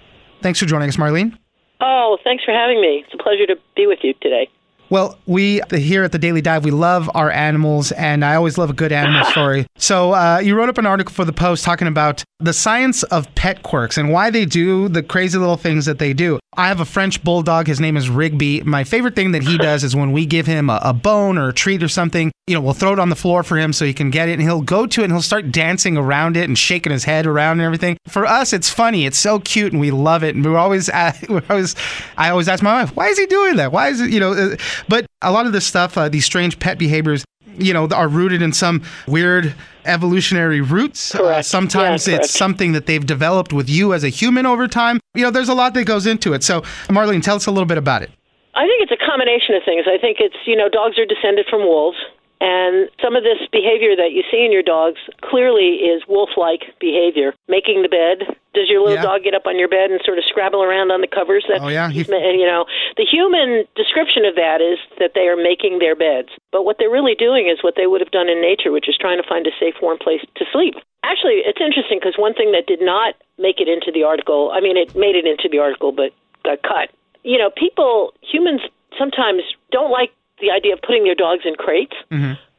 Thanks 0.41 0.59
for 0.59 0.65
joining 0.65 0.89
us, 0.89 0.97
Marlene. 0.97 1.37
Oh, 1.81 2.17
thanks 2.23 2.43
for 2.43 2.53
having 2.53 2.81
me. 2.81 3.03
It's 3.05 3.13
a 3.13 3.21
pleasure 3.21 3.47
to 3.47 3.55
be 3.75 3.87
with 3.87 3.99
you 4.03 4.13
today. 4.21 4.49
Well, 4.89 5.19
we 5.27 5.61
here 5.71 6.03
at 6.03 6.11
the 6.11 6.17
Daily 6.17 6.41
Dive, 6.41 6.65
we 6.65 6.71
love 6.71 7.11
our 7.13 7.29
animals, 7.29 7.91
and 7.91 8.25
I 8.25 8.35
always 8.35 8.57
love 8.57 8.71
a 8.71 8.73
good 8.73 8.91
animal 8.91 9.23
story. 9.31 9.67
So, 9.77 10.13
uh, 10.13 10.39
you 10.39 10.55
wrote 10.55 10.69
up 10.69 10.79
an 10.79 10.87
article 10.87 11.13
for 11.13 11.25
the 11.25 11.33
Post 11.33 11.63
talking 11.63 11.87
about 11.87 12.23
the 12.39 12.53
science 12.53 13.03
of 13.03 13.33
pet 13.35 13.61
quirks 13.61 13.97
and 13.97 14.11
why 14.11 14.31
they 14.31 14.45
do 14.45 14.89
the 14.89 15.03
crazy 15.03 15.37
little 15.37 15.57
things 15.57 15.85
that 15.85 15.99
they 15.99 16.13
do. 16.13 16.39
I 16.59 16.67
have 16.67 16.81
a 16.81 16.85
French 16.85 17.23
bulldog. 17.23 17.67
His 17.67 17.79
name 17.79 17.95
is 17.95 18.09
Rigby. 18.09 18.63
My 18.63 18.83
favorite 18.83 19.15
thing 19.15 19.31
that 19.31 19.43
he 19.43 19.57
does 19.57 19.85
is 19.85 19.95
when 19.95 20.11
we 20.11 20.25
give 20.25 20.45
him 20.45 20.69
a, 20.69 20.77
a, 20.83 20.93
bone 20.93 21.37
or 21.37 21.47
a 21.47 21.53
treat 21.53 21.81
or 21.81 21.87
something, 21.87 22.33
you 22.47 22.53
know, 22.53 22.59
we'll 22.59 22.73
throw 22.73 22.91
it 22.91 22.99
on 22.99 23.07
the 23.07 23.15
floor 23.15 23.43
for 23.43 23.57
him 23.57 23.71
so 23.71 23.85
he 23.85 23.93
can 23.93 24.09
get 24.09 24.27
it 24.27 24.33
and 24.33 24.41
he'll 24.41 24.61
go 24.61 24.85
to 24.85 24.99
it 24.99 25.05
and 25.05 25.13
he'll 25.13 25.21
start 25.21 25.53
dancing 25.53 25.95
around 25.95 26.35
it 26.35 26.49
and 26.49 26.57
shaking 26.57 26.91
his 26.91 27.05
head 27.05 27.25
around 27.25 27.59
and 27.59 27.61
everything. 27.61 27.97
For 28.09 28.25
us, 28.25 28.51
it's 28.51 28.69
funny. 28.69 29.05
It's 29.05 29.17
so 29.17 29.39
cute 29.39 29.71
and 29.71 29.79
we 29.79 29.89
love 29.89 30.21
it. 30.21 30.35
And 30.35 30.43
we're 30.43 30.57
always, 30.57 30.89
we're 31.29 31.43
always 31.49 31.77
I 32.17 32.29
always 32.29 32.49
ask 32.49 32.61
my 32.61 32.81
wife, 32.81 32.93
why 32.93 33.07
is 33.07 33.17
he 33.17 33.25
doing 33.27 33.55
that? 33.55 33.71
Why 33.71 33.87
is 33.87 34.01
it, 34.01 34.09
you 34.09 34.19
know, 34.19 34.33
uh, 34.33 34.57
but 34.89 35.05
a 35.21 35.31
lot 35.31 35.45
of 35.45 35.53
this 35.53 35.65
stuff, 35.65 35.97
uh, 35.97 36.09
these 36.09 36.25
strange 36.25 36.59
pet 36.59 36.77
behaviors, 36.77 37.23
you 37.57 37.73
know, 37.73 37.87
are 37.87 38.07
rooted 38.07 38.41
in 38.41 38.53
some 38.53 38.83
weird 39.07 39.53
evolutionary 39.85 40.61
roots. 40.61 41.15
Uh, 41.15 41.41
sometimes 41.41 42.07
yeah, 42.07 42.17
it's 42.17 42.31
something 42.31 42.73
that 42.73 42.85
they've 42.85 43.05
developed 43.05 43.53
with 43.53 43.69
you 43.69 43.93
as 43.93 44.03
a 44.03 44.09
human 44.09 44.45
over 44.45 44.67
time. 44.67 44.99
You 45.13 45.23
know, 45.23 45.31
there's 45.31 45.49
a 45.49 45.53
lot 45.53 45.73
that 45.73 45.85
goes 45.85 46.05
into 46.05 46.33
it. 46.33 46.43
So, 46.43 46.61
Marlene, 46.87 47.23
tell 47.23 47.35
us 47.35 47.47
a 47.47 47.51
little 47.51 47.67
bit 47.67 47.77
about 47.77 48.01
it. 48.03 48.11
I 48.55 48.65
think 48.67 48.83
it's 48.83 48.91
a 48.91 49.05
combination 49.05 49.55
of 49.55 49.63
things. 49.63 49.85
I 49.87 49.97
think 49.97 50.17
it's, 50.19 50.35
you 50.45 50.55
know, 50.55 50.69
dogs 50.69 50.97
are 50.99 51.05
descended 51.05 51.45
from 51.49 51.61
wolves. 51.61 51.97
And 52.41 52.89
some 53.01 53.15
of 53.15 53.23
this 53.23 53.37
behavior 53.51 53.95
that 53.95 54.11
you 54.11 54.23
see 54.31 54.45
in 54.45 54.51
your 54.51 54.63
dogs 54.63 54.99
clearly 55.21 55.83
is 55.83 56.03
wolf 56.07 56.29
like 56.37 56.63
behavior. 56.79 57.33
Making 57.47 57.83
the 57.83 57.89
bed. 57.89 58.37
Does 58.53 58.67
your 58.67 58.81
little 58.81 58.95
Yeah. 58.97 59.03
dog 59.03 59.23
get 59.23 59.35
up 59.35 59.45
on 59.45 59.59
your 59.59 59.67
bed 59.67 59.91
and 59.91 60.01
sort 60.03 60.17
of 60.17 60.25
scrabble 60.25 60.63
around 60.63 60.89
on 60.91 61.01
the 61.01 61.07
covers? 61.07 61.45
That's, 61.47 61.61
Oh, 61.63 61.67
yeah? 61.67 61.89
He- 61.89 62.01
you 62.01 62.45
know, 62.47 62.65
the 62.97 63.05
human 63.05 63.65
description 63.75 64.25
of 64.25 64.35
that 64.35 64.59
is 64.59 64.79
that 64.97 65.13
they 65.13 65.27
are 65.27 65.37
making 65.37 65.77
their 65.79 65.95
beds. 65.95 66.29
But 66.51 66.65
what 66.65 66.77
they're 66.79 66.89
really 66.89 67.13
doing 67.15 67.47
is 67.47 67.61
what 67.61 67.75
they 67.75 67.85
would 67.85 68.01
have 68.01 68.09
done 68.11 68.27
in 68.27 68.41
nature, 68.41 68.71
which 68.71 68.89
is 68.89 68.97
trying 68.97 69.21
to 69.21 69.27
find 69.27 69.45
a 69.45 69.51
safe, 69.59 69.75
warm 69.81 69.99
place 69.99 70.21
to 70.35 70.45
sleep. 70.51 70.75
Actually, 71.03 71.41
it's 71.45 71.61
interesting 71.61 71.99
because 71.99 72.17
one 72.17 72.33
thing 72.33 72.51
that 72.51 72.65
did 72.65 72.81
not 72.81 73.13
make 73.37 73.61
it 73.61 73.67
into 73.67 73.91
the 73.91 74.03
article, 74.03 74.51
I 74.51 74.61
mean, 74.61 74.77
it 74.77 74.95
made 74.95 75.15
it 75.15 75.25
into 75.27 75.47
the 75.47 75.59
article, 75.59 75.91
but 75.91 76.11
got 76.43 76.61
cut. 76.63 76.89
You 77.23 77.37
know, 77.37 77.51
people, 77.51 78.13
humans 78.21 78.61
sometimes 78.97 79.43
don't 79.71 79.91
like 79.91 80.11
the 80.41 80.49
idea 80.51 80.73
of 80.73 80.81
putting 80.81 81.03
their 81.03 81.15
dogs 81.15 81.43
in 81.45 81.53
crates. 81.55 81.95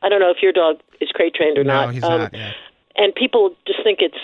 I 0.03 0.09
don't 0.09 0.21
know 0.21 0.31
if 0.31 0.41
your 0.43 0.53
dog 0.53 0.79
is 1.01 1.11
crate 1.11 1.35
trained 1.35 1.59
or 1.59 1.63
Mm-hmm. 1.65 1.69
No, 1.69 1.85
not. 1.87 1.95
he's 1.95 2.05
Um, 2.05 2.21
not. 2.21 2.35
Yeah. 2.35 2.53
and 2.97 3.15
people 3.15 3.55
just 3.67 3.83
think 3.83 4.01
it's 4.03 4.17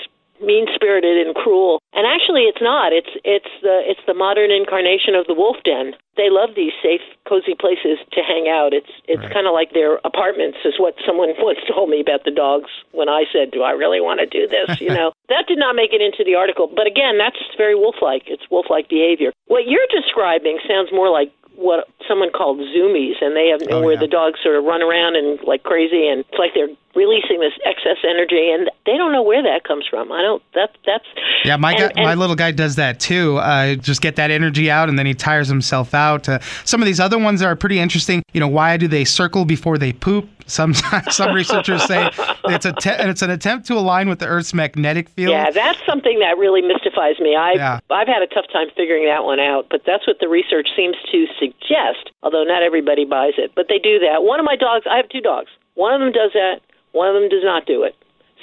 mean 0.43 0.67
spirited 0.75 1.27
and 1.27 1.35
cruel. 1.35 1.81
And 1.93 2.07
actually 2.07 2.43
it's 2.45 2.61
not. 2.61 2.93
It's 2.93 3.11
it's 3.25 3.49
the 3.63 3.81
it's 3.85 4.01
the 4.07 4.15
modern 4.15 4.51
incarnation 4.51 5.15
of 5.15 5.27
the 5.27 5.35
wolf 5.35 5.57
den. 5.65 5.95
They 6.17 6.29
love 6.31 6.51
these 6.57 6.73
safe 6.83 7.01
cozy 7.29 7.55
places 7.55 7.99
to 8.13 8.21
hang 8.23 8.49
out. 8.49 8.73
It's 8.73 8.91
it's 9.09 9.21
Right. 9.23 9.33
kind 9.33 9.47
of 9.47 9.53
like 9.53 9.73
their 9.73 9.97
apartments 10.05 10.59
is 10.65 10.75
what 10.79 10.95
someone 11.07 11.33
once 11.39 11.59
told 11.69 11.89
me 11.91 12.01
about 12.01 12.25
the 12.25 12.31
dogs 12.31 12.71
when 12.93 13.09
i 13.09 13.25
said 13.33 13.51
do 13.51 13.63
i 13.63 13.71
really 13.73 14.01
want 14.01 14.21
to 14.21 14.27
do 14.27 14.47
this? 14.49 14.81
You 14.81 14.93
know? 14.93 15.13
That 15.29 15.47
did 15.49 15.59
not 15.59 15.75
make 15.75 15.93
it 15.93 16.01
into 16.01 16.23
the 16.23 16.37
article. 16.37 16.71
But 16.71 16.87
again 16.87 17.19
that's 17.19 17.39
very 17.57 17.75
wolf 17.75 17.97
like 18.01 18.25
it's 18.27 18.45
wolf 18.51 18.67
like 18.71 18.89
behavior. 18.89 19.33
What 19.47 19.67
you're 19.67 19.89
describing 19.91 20.59
sounds 20.69 20.91
more 20.93 21.11
like 21.11 21.33
what 21.57 21.89
someone 22.07 22.31
called 22.31 22.59
zoomies 22.61 23.17
and 23.25 23.35
they 23.35 23.49
have 23.49 23.63
Oh, 23.73 23.81
where 23.83 23.95
yeah. 23.95 24.01
the 24.01 24.07
dogs 24.13 24.39
sort 24.43 24.57
of 24.57 24.65
run 24.65 24.83
around 24.83 25.17
and 25.17 25.41
like 25.43 25.63
crazy 25.65 26.07
and 26.07 26.21
it's 26.29 26.39
like 26.39 26.53
they're 26.55 26.69
releasing 26.97 27.39
this 27.41 27.53
excess 27.65 27.99
energy 28.09 28.51
and 28.51 28.71
they 28.87 28.97
don't 28.97 29.13
know 29.13 29.23
where 29.23 29.43
that 29.43 29.63
comes 29.65 29.85
from 29.89 30.11
i 30.11 30.23
don't 30.23 30.43
that 30.55 30.71
that's 30.87 31.05
Yeah, 31.45 31.57
my 31.57 31.73
and- 31.75 31.95
guy, 31.95 32.03
my 32.05 32.15
little 32.15 32.35
guy 32.37 32.51
does 32.51 32.77
that 32.77 32.99
too. 32.99 33.37
Uh, 33.37 33.75
just 33.77 34.01
get 34.01 34.17
that 34.17 34.31
energy 34.31 34.71
out, 34.71 34.89
and 34.89 34.99
then 34.99 35.07
he 35.07 35.15
tires 35.15 35.47
himself 35.49 35.95
out. 35.95 36.29
Uh, 36.29 36.39
some 36.65 36.81
of 36.83 36.87
these 36.87 36.99
other 36.99 37.19
ones 37.19 37.43
are 37.43 37.55
pretty 37.55 37.79
interesting. 37.79 38.23
You 38.33 38.41
know, 38.41 38.49
why 38.49 38.77
do 38.77 38.89
they 38.89 39.05
circle 39.05 39.45
before 39.45 39.79
they 39.79 39.93
poop? 39.93 40.29
Some 40.47 40.75
some 41.11 41.35
researchers 41.35 41.85
say 41.85 42.09
it's 42.47 42.65
a 42.65 42.73
te- 42.73 42.91
it's 43.11 43.23
an 43.23 43.31
attempt 43.31 43.67
to 43.69 43.75
align 43.75 44.09
with 44.09 44.19
the 44.21 44.27
Earth's 44.27 44.55
magnetic 44.55 45.09
field. 45.11 45.31
yeah 45.33 45.51
that's 45.51 45.79
something 45.85 46.19
that 46.21 46.39
really 46.39 46.63
mystifies 46.63 47.19
me 47.19 47.35
i 47.35 47.53
Yeah. 47.55 47.81
i've 47.91 48.07
had 48.07 48.23
a 48.23 48.29
tough 48.29 48.47
time 48.53 48.69
figuring 48.77 49.07
that 49.07 49.25
one 49.25 49.41
out 49.41 49.67
but 49.71 49.83
that's 49.85 50.07
what 50.07 50.19
the 50.21 50.29
research 50.29 50.69
seems 50.77 50.95
to 51.11 51.27
suggest 51.39 52.11
although 52.23 52.45
not 52.45 52.63
everybody 52.63 53.05
buys 53.05 53.35
it 53.39 53.51
but 53.57 53.67
they 53.69 53.79
do 53.81 53.99
that 53.99 54.23
one 54.23 54.39
of 54.39 54.47
my 54.47 54.55
dogs 54.57 54.87
i 54.89 54.97
have 54.97 55.09
two 55.09 55.21
dogs 55.21 55.51
one 55.75 55.93
of 55.93 55.99
them 56.01 56.13
does 56.13 56.31
that 56.33 56.61
one 56.97 57.09
of 57.09 57.15
them 57.15 57.29
does 57.29 57.45
not 57.45 57.67
do 57.67 57.83
it 57.85 57.95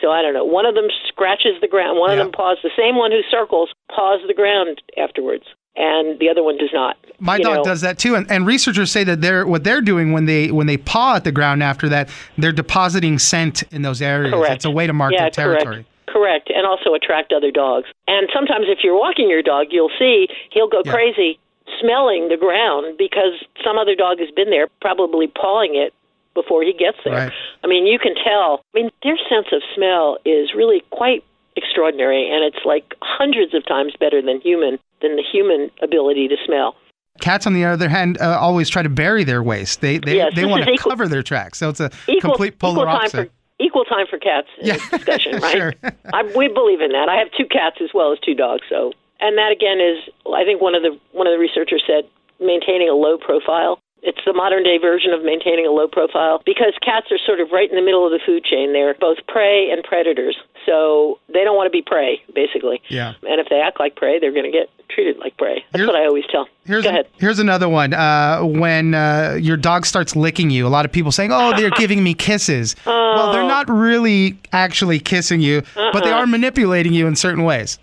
so 0.04 0.12
I 0.12 0.22
don't 0.22 0.34
know. 0.34 0.44
One 0.44 0.66
of 0.66 0.76
them 0.76 0.88
scratches 1.08 1.56
the 1.62 1.68
ground. 1.68 1.98
One 1.98 2.10
Yeah. 2.12 2.18
of 2.18 2.20
them 2.26 2.32
paws. 2.32 2.58
The 2.62 2.72
same 2.78 2.98
one 2.98 3.12
who 3.12 3.22
circles 3.32 3.70
paws 3.90 4.20
the 4.28 4.34
ground 4.34 4.82
afterwards, 4.98 5.46
and 5.78 6.20
the 6.20 6.30
other 6.30 6.44
one 6.44 6.58
does 6.58 6.74
not. 6.74 6.98
My 7.20 7.40
dog 7.40 7.58
know, 7.58 7.64
does 7.64 7.82
that 7.82 7.98
too, 7.98 8.16
and, 8.16 8.30
and 8.30 8.46
researchers 8.46 8.92
say 8.92 9.06
that 9.06 9.22
they're 9.22 9.48
what 9.48 9.64
they're 9.64 9.82
doing 9.82 10.12
when 10.12 10.26
they 10.26 10.52
when 10.52 10.68
they 10.68 10.78
paw 10.78 11.16
at 11.16 11.24
the 11.24 11.32
ground 11.32 11.64
after 11.64 11.88
that, 11.90 12.10
they're 12.38 12.52
depositing 12.52 13.18
scent 13.18 13.64
in 13.72 13.82
those 13.82 14.02
areas. 14.02 14.34
Correct. 14.34 14.56
It's 14.56 14.66
a 14.66 14.72
way 14.72 14.86
to 14.88 14.94
mark 14.94 15.14
yeah, 15.14 15.22
their 15.22 15.30
territory. 15.32 15.76
Correct. 15.76 15.90
Correct, 16.08 16.50
and 16.54 16.68
also 16.68 16.94
attract 16.94 17.34
other 17.34 17.50
dogs. 17.50 17.88
And 18.08 18.28
sometimes, 18.34 18.66
if 18.68 18.84
you're 18.84 19.00
walking 19.00 19.30
your 19.30 19.42
dog, 19.42 19.68
you'll 19.72 19.90
see 19.98 20.28
he'll 20.52 20.68
go 20.68 20.82
Yeah. 20.86 20.92
crazy 20.92 21.40
smelling 21.80 22.28
the 22.28 22.38
ground 22.38 22.98
because 22.98 23.42
some 23.64 23.78
other 23.80 23.96
dog 23.96 24.20
has 24.20 24.30
been 24.32 24.50
there, 24.52 24.68
probably 24.82 25.28
pawing 25.28 25.76
it 25.76 25.94
before 26.36 26.62
he 26.62 26.74
gets 26.74 26.98
there. 27.04 27.14
Right. 27.14 27.34
I 27.64 27.68
mean, 27.68 27.86
you 27.86 27.98
can 28.00 28.14
tell. 28.16 28.62
I 28.76 28.80
mean, 28.82 28.90
their 29.04 29.18
sense 29.30 29.48
of 29.52 29.62
smell 29.76 30.18
is 30.26 30.54
really 30.56 30.84
quite 30.92 31.24
extraordinary, 31.56 32.30
and 32.30 32.44
it's 32.44 32.66
like 32.66 32.94
hundreds 33.02 33.54
of 33.54 33.66
times 33.66 33.94
better 34.00 34.22
than 34.22 34.42
human 34.42 34.80
than 35.02 35.16
the 35.16 35.24
human 35.24 35.72
ability 35.82 36.28
to 36.28 36.36
smell. 36.46 36.76
Cats, 37.22 37.46
on 37.46 37.54
the 37.54 37.64
other 37.66 37.90
hand, 37.90 38.18
uh, 38.20 38.38
always 38.40 38.70
try 38.70 38.82
to 38.82 38.90
bury 38.90 39.24
their 39.24 39.44
waste. 39.44 39.82
They 39.82 40.00
they, 40.00 40.16
Yes, 40.18 40.34
they 40.36 40.46
want 40.46 40.64
to 40.66 40.72
equal- 40.74 40.92
cover 40.92 41.08
their 41.08 41.24
tracks. 41.24 41.58
So 41.60 41.70
it's 41.70 41.80
a 41.80 41.92
equal, 42.08 42.32
complete 42.32 42.58
polar 42.60 42.74
equal 42.74 42.86
time 42.86 42.96
opposite. 42.96 43.28
for 43.30 43.64
equal 43.64 43.84
time 43.86 44.08
for 44.10 44.18
cats 44.18 44.48
in 44.60 44.68
Yeah, 44.68 44.74
this 44.78 44.90
discussion, 44.90 45.38
right? 45.42 45.56
sure. 45.56 45.74
I, 46.12 46.24
we 46.36 46.48
believe 46.48 46.82
in 46.82 46.92
that. 46.92 47.08
I 47.10 47.16
have 47.18 47.28
two 47.38 47.46
cats 47.46 47.78
as 47.82 47.90
well 47.94 48.12
as 48.12 48.20
two 48.20 48.34
dogs, 48.34 48.64
so 48.68 48.94
and 49.22 49.38
that 49.38 49.52
again 49.52 49.80
is 49.80 50.04
I 50.34 50.44
think 50.44 50.62
one 50.62 50.76
of 50.76 50.82
the 50.82 51.00
one 51.12 51.28
of 51.28 51.34
the 51.34 51.40
researchers 51.40 51.84
said 51.86 52.10
maintaining 52.40 52.90
a 52.90 52.94
low 52.96 53.18
profile. 53.18 53.80
It's 54.06 54.20
the 54.26 54.34
modern 54.34 54.64
day 54.64 54.78
version 54.78 55.14
of 55.14 55.24
maintaining 55.24 55.66
a 55.66 55.72
low 55.72 55.88
profile 55.88 56.42
because 56.46 56.74
cats 56.84 57.08
are 57.10 57.18
sort 57.26 57.40
of 57.40 57.52
right 57.52 57.70
in 57.70 57.76
the 57.78 57.82
middle 57.82 58.06
of 58.06 58.12
the 58.12 58.20
food 58.26 58.44
chain. 58.44 58.74
They're 58.74 58.94
both 59.00 59.18
prey 59.30 59.72
and 59.72 59.82
predators. 59.84 60.36
So 60.66 61.20
they 61.34 61.44
don't 61.46 61.56
want 61.56 61.68
to 61.68 61.72
be 61.72 61.82
prey, 61.82 62.22
basically. 62.36 62.82
Yeah. 62.90 63.14
And 63.24 63.40
if 63.40 63.48
they 63.50 63.62
act 63.62 63.80
like 63.80 63.96
prey, 63.96 64.20
they're 64.20 64.32
going 64.34 64.44
to 64.44 64.52
get 64.52 64.70
treated 64.90 65.18
like 65.20 65.38
prey. 65.38 65.64
That's 65.72 65.80
Here's- 65.82 65.88
what 65.88 65.96
I 65.96 66.06
always 66.06 66.26
tell. 66.30 66.48
Here's 66.66 66.84
Go 66.84 66.90
ahead. 66.90 67.08
here's 67.20 67.40
another 67.40 67.68
one. 67.70 67.94
Uh, 67.94 68.42
when 68.44 68.94
uh, 68.94 69.38
your 69.42 69.58
dog 69.58 69.86
starts 69.86 70.16
licking 70.16 70.50
you, 70.50 70.68
a 70.68 70.70
lot 70.70 70.84
of 70.86 70.92
people 70.92 71.12
saying, 71.12 71.32
"Oh, 71.34 71.54
they're 71.56 71.70
giving 71.78 72.04
me 72.04 72.14
kisses." 72.14 72.76
Well, 72.86 73.32
they're 73.34 73.44
not 73.44 73.70
really 73.70 74.40
actually 74.54 75.00
kissing 75.00 75.40
you, 75.42 75.62
but 75.76 76.04
they 76.04 76.12
Uh-uh. 76.12 76.20
are 76.20 76.28
manipulating 76.28 76.94
you 76.94 77.08
in 77.08 77.16
certain 77.18 77.44
ways. 77.44 77.80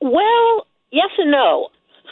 Well, 0.00 0.66
yes 0.90 1.10
and 1.18 1.30
no. 1.30 1.68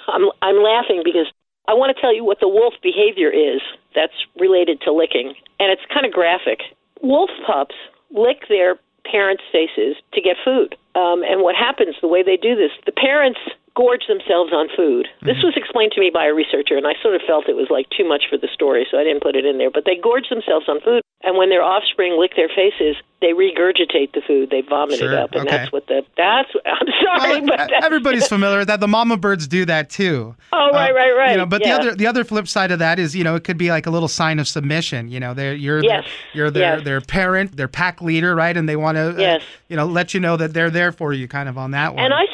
I'm 0.09 0.23
I'm 0.43 0.63
laughing 0.63 1.03
because 1.05 1.27
I 1.69 1.75
want 1.75 1.95
to 1.95 2.01
tell 2.01 2.15
you 2.15 2.25
what 2.25 2.41
the 2.41 2.49
wolf 2.49 2.75
behavior 2.83 3.31
is 3.31 3.61
that's 3.95 4.15
related 4.39 4.81
to 4.83 4.93
licking, 4.93 5.35
and 5.59 5.73
it's 5.73 5.83
kind 5.93 6.07
of 6.07 6.13
graphic. 6.13 6.61
Wolf 7.03 7.31
pups 7.47 7.75
lick 8.11 8.49
their 8.49 8.77
parents' 9.05 9.43
faces 9.51 9.97
to 10.15 10.21
get 10.21 10.37
food, 10.45 10.77
um, 10.95 11.23
and 11.23 11.43
what 11.43 11.55
happens 11.55 11.97
the 12.01 12.09
way 12.09 12.23
they 12.23 12.37
do 12.37 12.55
this, 12.55 12.71
the 12.85 12.93
parents 12.93 13.41
gorge 13.77 14.09
themselves 14.09 14.53
on 14.53 14.69
food. 14.75 15.07
This 15.21 15.37
mm-hmm. 15.37 15.53
was 15.53 15.55
explained 15.57 15.93
to 15.93 16.01
me 16.01 16.11
by 16.11 16.25
a 16.25 16.33
researcher, 16.35 16.77
and 16.77 16.87
I 16.87 16.95
sort 17.03 17.15
of 17.15 17.21
felt 17.27 17.49
it 17.49 17.55
was 17.55 17.69
like 17.71 17.87
too 17.93 18.09
much 18.09 18.25
for 18.29 18.39
the 18.39 18.49
story, 18.53 18.87
so 18.91 18.99
I 18.99 19.05
didn't 19.05 19.23
put 19.23 19.37
it 19.37 19.45
in 19.45 19.59
there. 19.59 19.71
But 19.71 19.85
they 19.85 19.97
gorge 19.97 20.29
themselves 20.33 20.65
on 20.67 20.81
food, 20.81 21.03
and 21.23 21.37
when 21.37 21.51
their 21.51 21.63
offspring 21.63 22.19
lick 22.19 22.33
their 22.37 22.49
faces, 22.49 22.97
they 23.21 23.33
regurgitate 23.37 24.13
the 24.13 24.23
food, 24.27 24.51
they 24.51 24.63
vomit 24.63 24.99
Sure, 24.99 25.13
it 25.13 25.19
up, 25.19 25.33
and 25.33 25.47
okay. 25.47 25.57
that's 25.57 25.73
what 25.73 25.87
the 25.89 26.03
that's. 26.17 26.49
I'm 26.65 26.89
sorry, 27.05 27.41
Well, 27.41 27.47
but 27.47 27.57
that's, 27.69 27.85
everybody's 27.85 28.27
familiar 28.27 28.59
with 28.59 28.69
that. 28.69 28.81
The 28.81 28.89
mama 28.89 29.17
birds 29.17 29.47
do 29.47 29.65
that 29.67 29.91
too. 29.91 30.35
Oh, 30.53 30.71
right, 30.73 30.91
uh, 30.91 30.95
right, 30.95 31.13
right. 31.13 31.31
You 31.33 31.37
know, 31.39 31.47
but 31.47 31.61
Yeah. 31.61 31.77
the 31.77 31.81
other 31.81 31.95
the 31.97 32.07
other 32.07 32.25
flip 32.25 32.49
side 32.49 32.71
of 32.71 32.79
that 32.79 32.99
is, 32.99 33.15
you 33.15 33.25
know, 33.25 33.35
it 33.35 33.45
could 33.45 33.59
be 33.59 33.71
like 33.71 33.87
a 33.87 33.91
little 33.91 34.09
sign 34.09 34.39
of 34.39 34.49
submission. 34.49 35.09
You 35.09 35.21
know, 35.21 35.35
they're 35.35 35.55
you're 35.55 35.83
Yes, 35.85 36.05
the, 36.05 36.39
you're 36.39 36.51
their 36.51 36.77
yes. 36.77 36.85
their 36.85 37.01
parent, 37.01 37.57
their 37.57 37.69
pack 37.69 38.01
leader, 38.01 38.35
right? 38.35 38.57
And 38.57 38.69
they 38.69 38.77
want 38.77 38.97
to, 38.97 39.11
uh, 39.11 39.19
Yes. 39.19 39.43
you 39.69 39.77
know, 39.77 39.87
let 39.87 40.15
you 40.15 40.21
know 40.21 40.37
that 40.37 40.55
they're 40.55 40.71
there 40.71 40.93
for 40.93 41.13
you, 41.13 41.29
kind 41.29 41.49
of 41.49 41.59
on 41.59 41.73
that 41.73 41.95
one. 41.95 42.05
And 42.05 42.15
I 42.15 42.25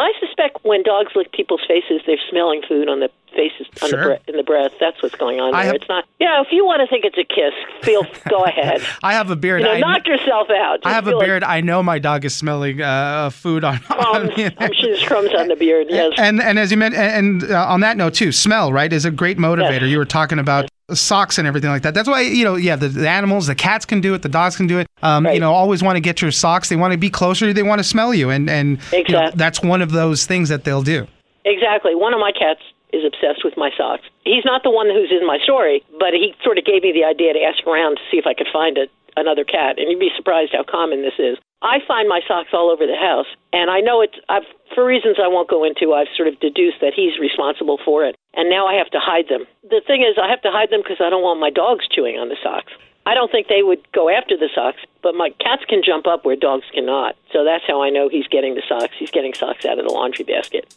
I 0.00 0.12
suspect 0.20 0.58
when 0.64 0.82
dogs 0.82 1.12
lick 1.14 1.32
people's 1.32 1.60
faces, 1.68 2.00
they're 2.06 2.16
smelling 2.30 2.62
food 2.68 2.88
on 2.88 3.00
the 3.00 3.10
faces 3.34 3.66
on 3.82 3.90
Sure. 3.90 3.98
the 4.00 4.04
bre- 4.24 4.30
in 4.30 4.36
the 4.36 4.42
breath. 4.42 4.72
That's 4.80 5.00
what's 5.02 5.14
going 5.14 5.38
on 5.40 5.52
there. 5.52 5.62
have- 5.62 5.74
it's 5.76 5.88
not. 5.88 6.04
Yeah, 6.18 6.40
if 6.40 6.48
you 6.50 6.64
want 6.66 6.80
to 6.80 6.86
think 6.88 7.04
it's 7.04 7.16
a 7.16 7.22
kiss, 7.24 7.54
feel 7.82 8.04
go 8.28 8.44
ahead. 8.50 8.82
I 9.02 9.12
have 9.12 9.30
a 9.30 9.36
beard. 9.36 9.60
You 9.60 9.66
know, 9.68 9.74
I, 9.74 9.78
knock 9.78 10.06
yourself 10.06 10.48
out. 10.50 10.80
I 10.84 10.92
have 10.92 11.06
a 11.06 11.10
feel 11.10 11.18
like 11.18 11.26
beard. 11.26 11.44
I 11.44 11.60
know 11.60 11.82
my 11.82 11.98
dog 12.00 12.24
is 12.24 12.34
smelling 12.34 12.80
uh, 12.82 13.30
food 13.30 13.62
on, 13.62 13.78
Crumbs. 13.78 14.30
I'm 14.58 14.72
sure 14.72 14.90
there's 14.90 15.04
crumbs 15.04 15.30
on 15.38 15.48
the 15.48 15.56
beard. 15.56 15.86
Yes. 15.90 16.12
And 16.18 16.40
and 16.42 16.58
as 16.58 16.70
you 16.72 16.76
meant, 16.76 16.94
and 16.94 17.44
uh, 17.44 17.66
on 17.68 17.80
that 17.80 17.96
note 17.96 18.14
too, 18.14 18.32
smell 18.32 18.72
right 18.72 18.92
is 18.92 19.04
a 19.04 19.10
great 19.12 19.38
motivator. 19.38 19.82
Yes. 19.82 19.90
You 19.90 19.98
were 19.98 20.04
talking 20.04 20.38
about 20.40 20.68
socks 20.94 21.38
and 21.38 21.46
everything 21.46 21.70
like 21.70 21.82
that. 21.82 21.94
That's 21.94 22.08
why 22.08 22.22
you 22.22 22.44
know, 22.44 22.56
yeah, 22.56 22.76
the, 22.76 22.88
the 22.88 23.08
animals, 23.08 23.46
the 23.46 23.54
cats 23.54 23.84
can 23.84 24.00
do 24.00 24.14
it, 24.14 24.22
the 24.22 24.28
dogs 24.28 24.56
can 24.56 24.66
do 24.66 24.78
it. 24.78 24.88
Um, 25.02 25.26
You 25.26 25.40
know, 25.40 25.52
always 25.52 25.82
want 25.82 25.96
to 25.96 26.00
get 26.00 26.20
your 26.22 26.30
socks. 26.30 26.68
They 26.68 26.76
want 26.76 26.92
to 26.92 26.98
be 26.98 27.10
closer. 27.10 27.52
They 27.52 27.62
want 27.62 27.78
to 27.78 27.84
smell 27.84 28.14
you, 28.14 28.30
and 28.30 28.48
and 28.50 28.78
you 28.92 29.04
know, 29.08 29.30
that's 29.34 29.62
one 29.62 29.82
of 29.82 29.92
those 29.92 30.26
things 30.26 30.48
that 30.48 30.64
they'll 30.64 30.82
do. 30.82 31.06
Exactly. 31.44 31.94
One 31.94 32.12
of 32.12 32.20
my 32.20 32.32
cats 32.32 32.60
is 32.92 33.04
obsessed 33.04 33.44
with 33.44 33.56
my 33.56 33.70
socks. 33.76 34.04
He's 34.24 34.44
not 34.44 34.62
the 34.62 34.70
one 34.70 34.88
who's 34.88 35.10
in 35.10 35.26
my 35.26 35.38
story, 35.42 35.82
but 35.98 36.14
he 36.14 36.34
sort 36.42 36.58
of 36.58 36.64
gave 36.64 36.82
me 36.82 36.92
the 36.92 37.04
idea 37.04 37.32
to 37.32 37.42
ask 37.42 37.66
around 37.66 37.96
to 37.96 38.04
see 38.10 38.18
if 38.18 38.26
I 38.26 38.34
could 38.34 38.48
find 38.52 38.78
a, 38.78 38.86
another 39.16 39.44
cat. 39.44 39.78
And 39.78 39.90
you'd 39.90 40.00
be 40.00 40.14
surprised 40.16 40.52
how 40.52 40.64
common 40.64 41.02
this 41.02 41.18
is. 41.18 41.38
I 41.62 41.84
find 41.86 42.08
my 42.08 42.20
socks 42.26 42.56
all 42.56 42.70
over 42.70 42.86
the 42.86 42.96
house, 42.96 43.28
and 43.52 43.68
I 43.70 43.80
know 43.80 44.00
it's 44.00 44.16
I've, 44.30 44.48
for 44.74 44.84
reasons 44.84 45.20
I 45.20 45.28
won't 45.28 45.48
go 45.50 45.62
into. 45.62 45.92
I've 45.92 46.08
sort 46.16 46.28
of 46.28 46.40
deduced 46.40 46.80
that 46.80 46.96
he's 46.96 47.20
responsible 47.20 47.78
for 47.84 48.04
it, 48.04 48.16
and 48.32 48.48
now 48.48 48.64
I 48.66 48.74
have 48.80 48.88
to 48.96 48.98
hide 48.98 49.28
them. 49.28 49.44
The 49.68 49.82
thing 49.86 50.00
is, 50.00 50.16
I 50.16 50.30
have 50.30 50.40
to 50.42 50.50
hide 50.50 50.70
them 50.70 50.80
because 50.80 51.04
I 51.04 51.10
don't 51.10 51.22
want 51.22 51.38
my 51.38 51.50
dogs 51.50 51.84
chewing 51.86 52.16
on 52.16 52.30
the 52.30 52.40
socks. 52.42 52.72
I 53.04 53.14
don't 53.14 53.30
think 53.30 53.48
they 53.48 53.62
would 53.62 53.80
go 53.92 54.08
after 54.08 54.36
the 54.36 54.48
socks, 54.54 54.80
but 55.02 55.14
my 55.14 55.30
cats 55.40 55.64
can 55.68 55.82
jump 55.84 56.06
up 56.06 56.24
where 56.24 56.36
dogs 56.36 56.64
cannot. 56.72 57.16
So 57.32 57.44
that's 57.44 57.64
how 57.66 57.82
I 57.82 57.90
know 57.90 58.08
he's 58.08 58.26
getting 58.28 58.54
the 58.54 58.62
socks. 58.66 58.94
He's 58.98 59.10
getting 59.10 59.34
socks 59.34 59.64
out 59.64 59.78
of 59.78 59.86
the 59.86 59.92
laundry 59.92 60.24
basket. 60.24 60.74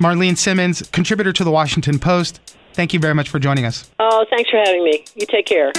Marlene 0.00 0.32
Cimons, 0.36 0.90
contributor 0.92 1.32
to 1.32 1.44
the 1.44 1.50
Washington 1.50 1.98
Post. 1.98 2.40
Thank 2.74 2.92
you 2.92 2.98
very 2.98 3.14
much 3.14 3.28
for 3.28 3.38
joining 3.38 3.64
us. 3.64 3.90
Oh, 4.00 4.24
thanks 4.30 4.50
for 4.50 4.58
having 4.58 4.84
me. 4.84 5.04
You 5.14 5.26
take 5.26 5.46
care. 5.46 5.72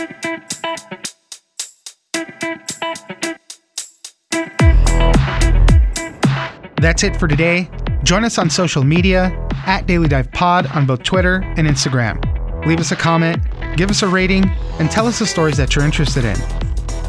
That's 6.77 7.03
it 7.03 7.15
for 7.17 7.27
today. 7.27 7.69
Join 8.03 8.25
us 8.25 8.37
on 8.37 8.49
social 8.49 8.83
media 8.83 9.31
at 9.65 9.87
Daily 9.87 10.07
Dive 10.09 10.29
Pod 10.31 10.67
on 10.67 10.85
both 10.85 11.03
Twitter 11.03 11.35
and 11.57 11.67
Instagram. 11.67 12.19
Leave 12.65 12.79
us 12.79 12.91
a 12.91 12.95
comment, 12.95 13.41
give 13.77 13.89
us 13.89 14.03
a 14.03 14.07
rating, 14.07 14.49
and 14.79 14.91
tell 14.91 15.07
us 15.07 15.19
the 15.19 15.25
stories 15.25 15.57
that 15.57 15.75
you're 15.75 15.85
interested 15.85 16.25
in. 16.25 16.35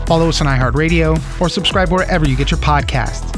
Follow 0.06 0.28
us 0.28 0.40
on 0.40 0.46
iHeartRadio 0.46 1.40
or 1.40 1.48
subscribe 1.48 1.90
wherever 1.90 2.28
you 2.28 2.36
get 2.36 2.50
your 2.50 2.60
podcasts. 2.60 3.30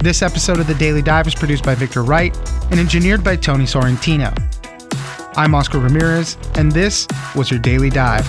This 0.00 0.22
episode 0.22 0.58
of 0.58 0.66
The 0.66 0.74
Daily 0.74 1.02
Dive 1.02 1.26
is 1.26 1.34
produced 1.34 1.64
by 1.64 1.74
Victor 1.74 2.02
Wright 2.02 2.36
and 2.70 2.80
engineered 2.80 3.22
by 3.22 3.36
Tony 3.36 3.64
Sorrentino. 3.64 4.32
I'm 5.36 5.54
Oscar 5.54 5.78
Ramirez, 5.78 6.36
and 6.54 6.72
this 6.72 7.06
was 7.34 7.50
your 7.50 7.60
Daily 7.60 7.90
Dive. 7.90 8.26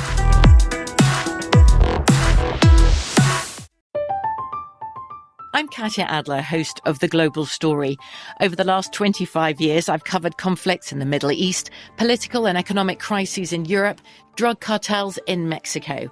I'm 5.53 5.67
Katya 5.69 6.03
Adler, 6.03 6.41
host 6.41 6.81
of 6.85 6.99
The 6.99 7.07
Global 7.07 7.45
Story. 7.45 7.97
Over 8.41 8.55
the 8.55 8.63
last 8.63 8.93
25 8.93 9.59
years, 9.59 9.89
I've 9.89 10.03
covered 10.03 10.37
conflicts 10.37 10.91
in 10.91 10.99
the 10.99 11.05
Middle 11.05 11.31
East, 11.31 11.71
political 11.97 12.45
and 12.45 12.57
economic 12.57 12.99
crises 12.99 13.51
in 13.51 13.65
Europe, 13.65 13.99
drug 14.35 14.59
cartels 14.59 15.17
in 15.25 15.49
Mexico. 15.49 16.11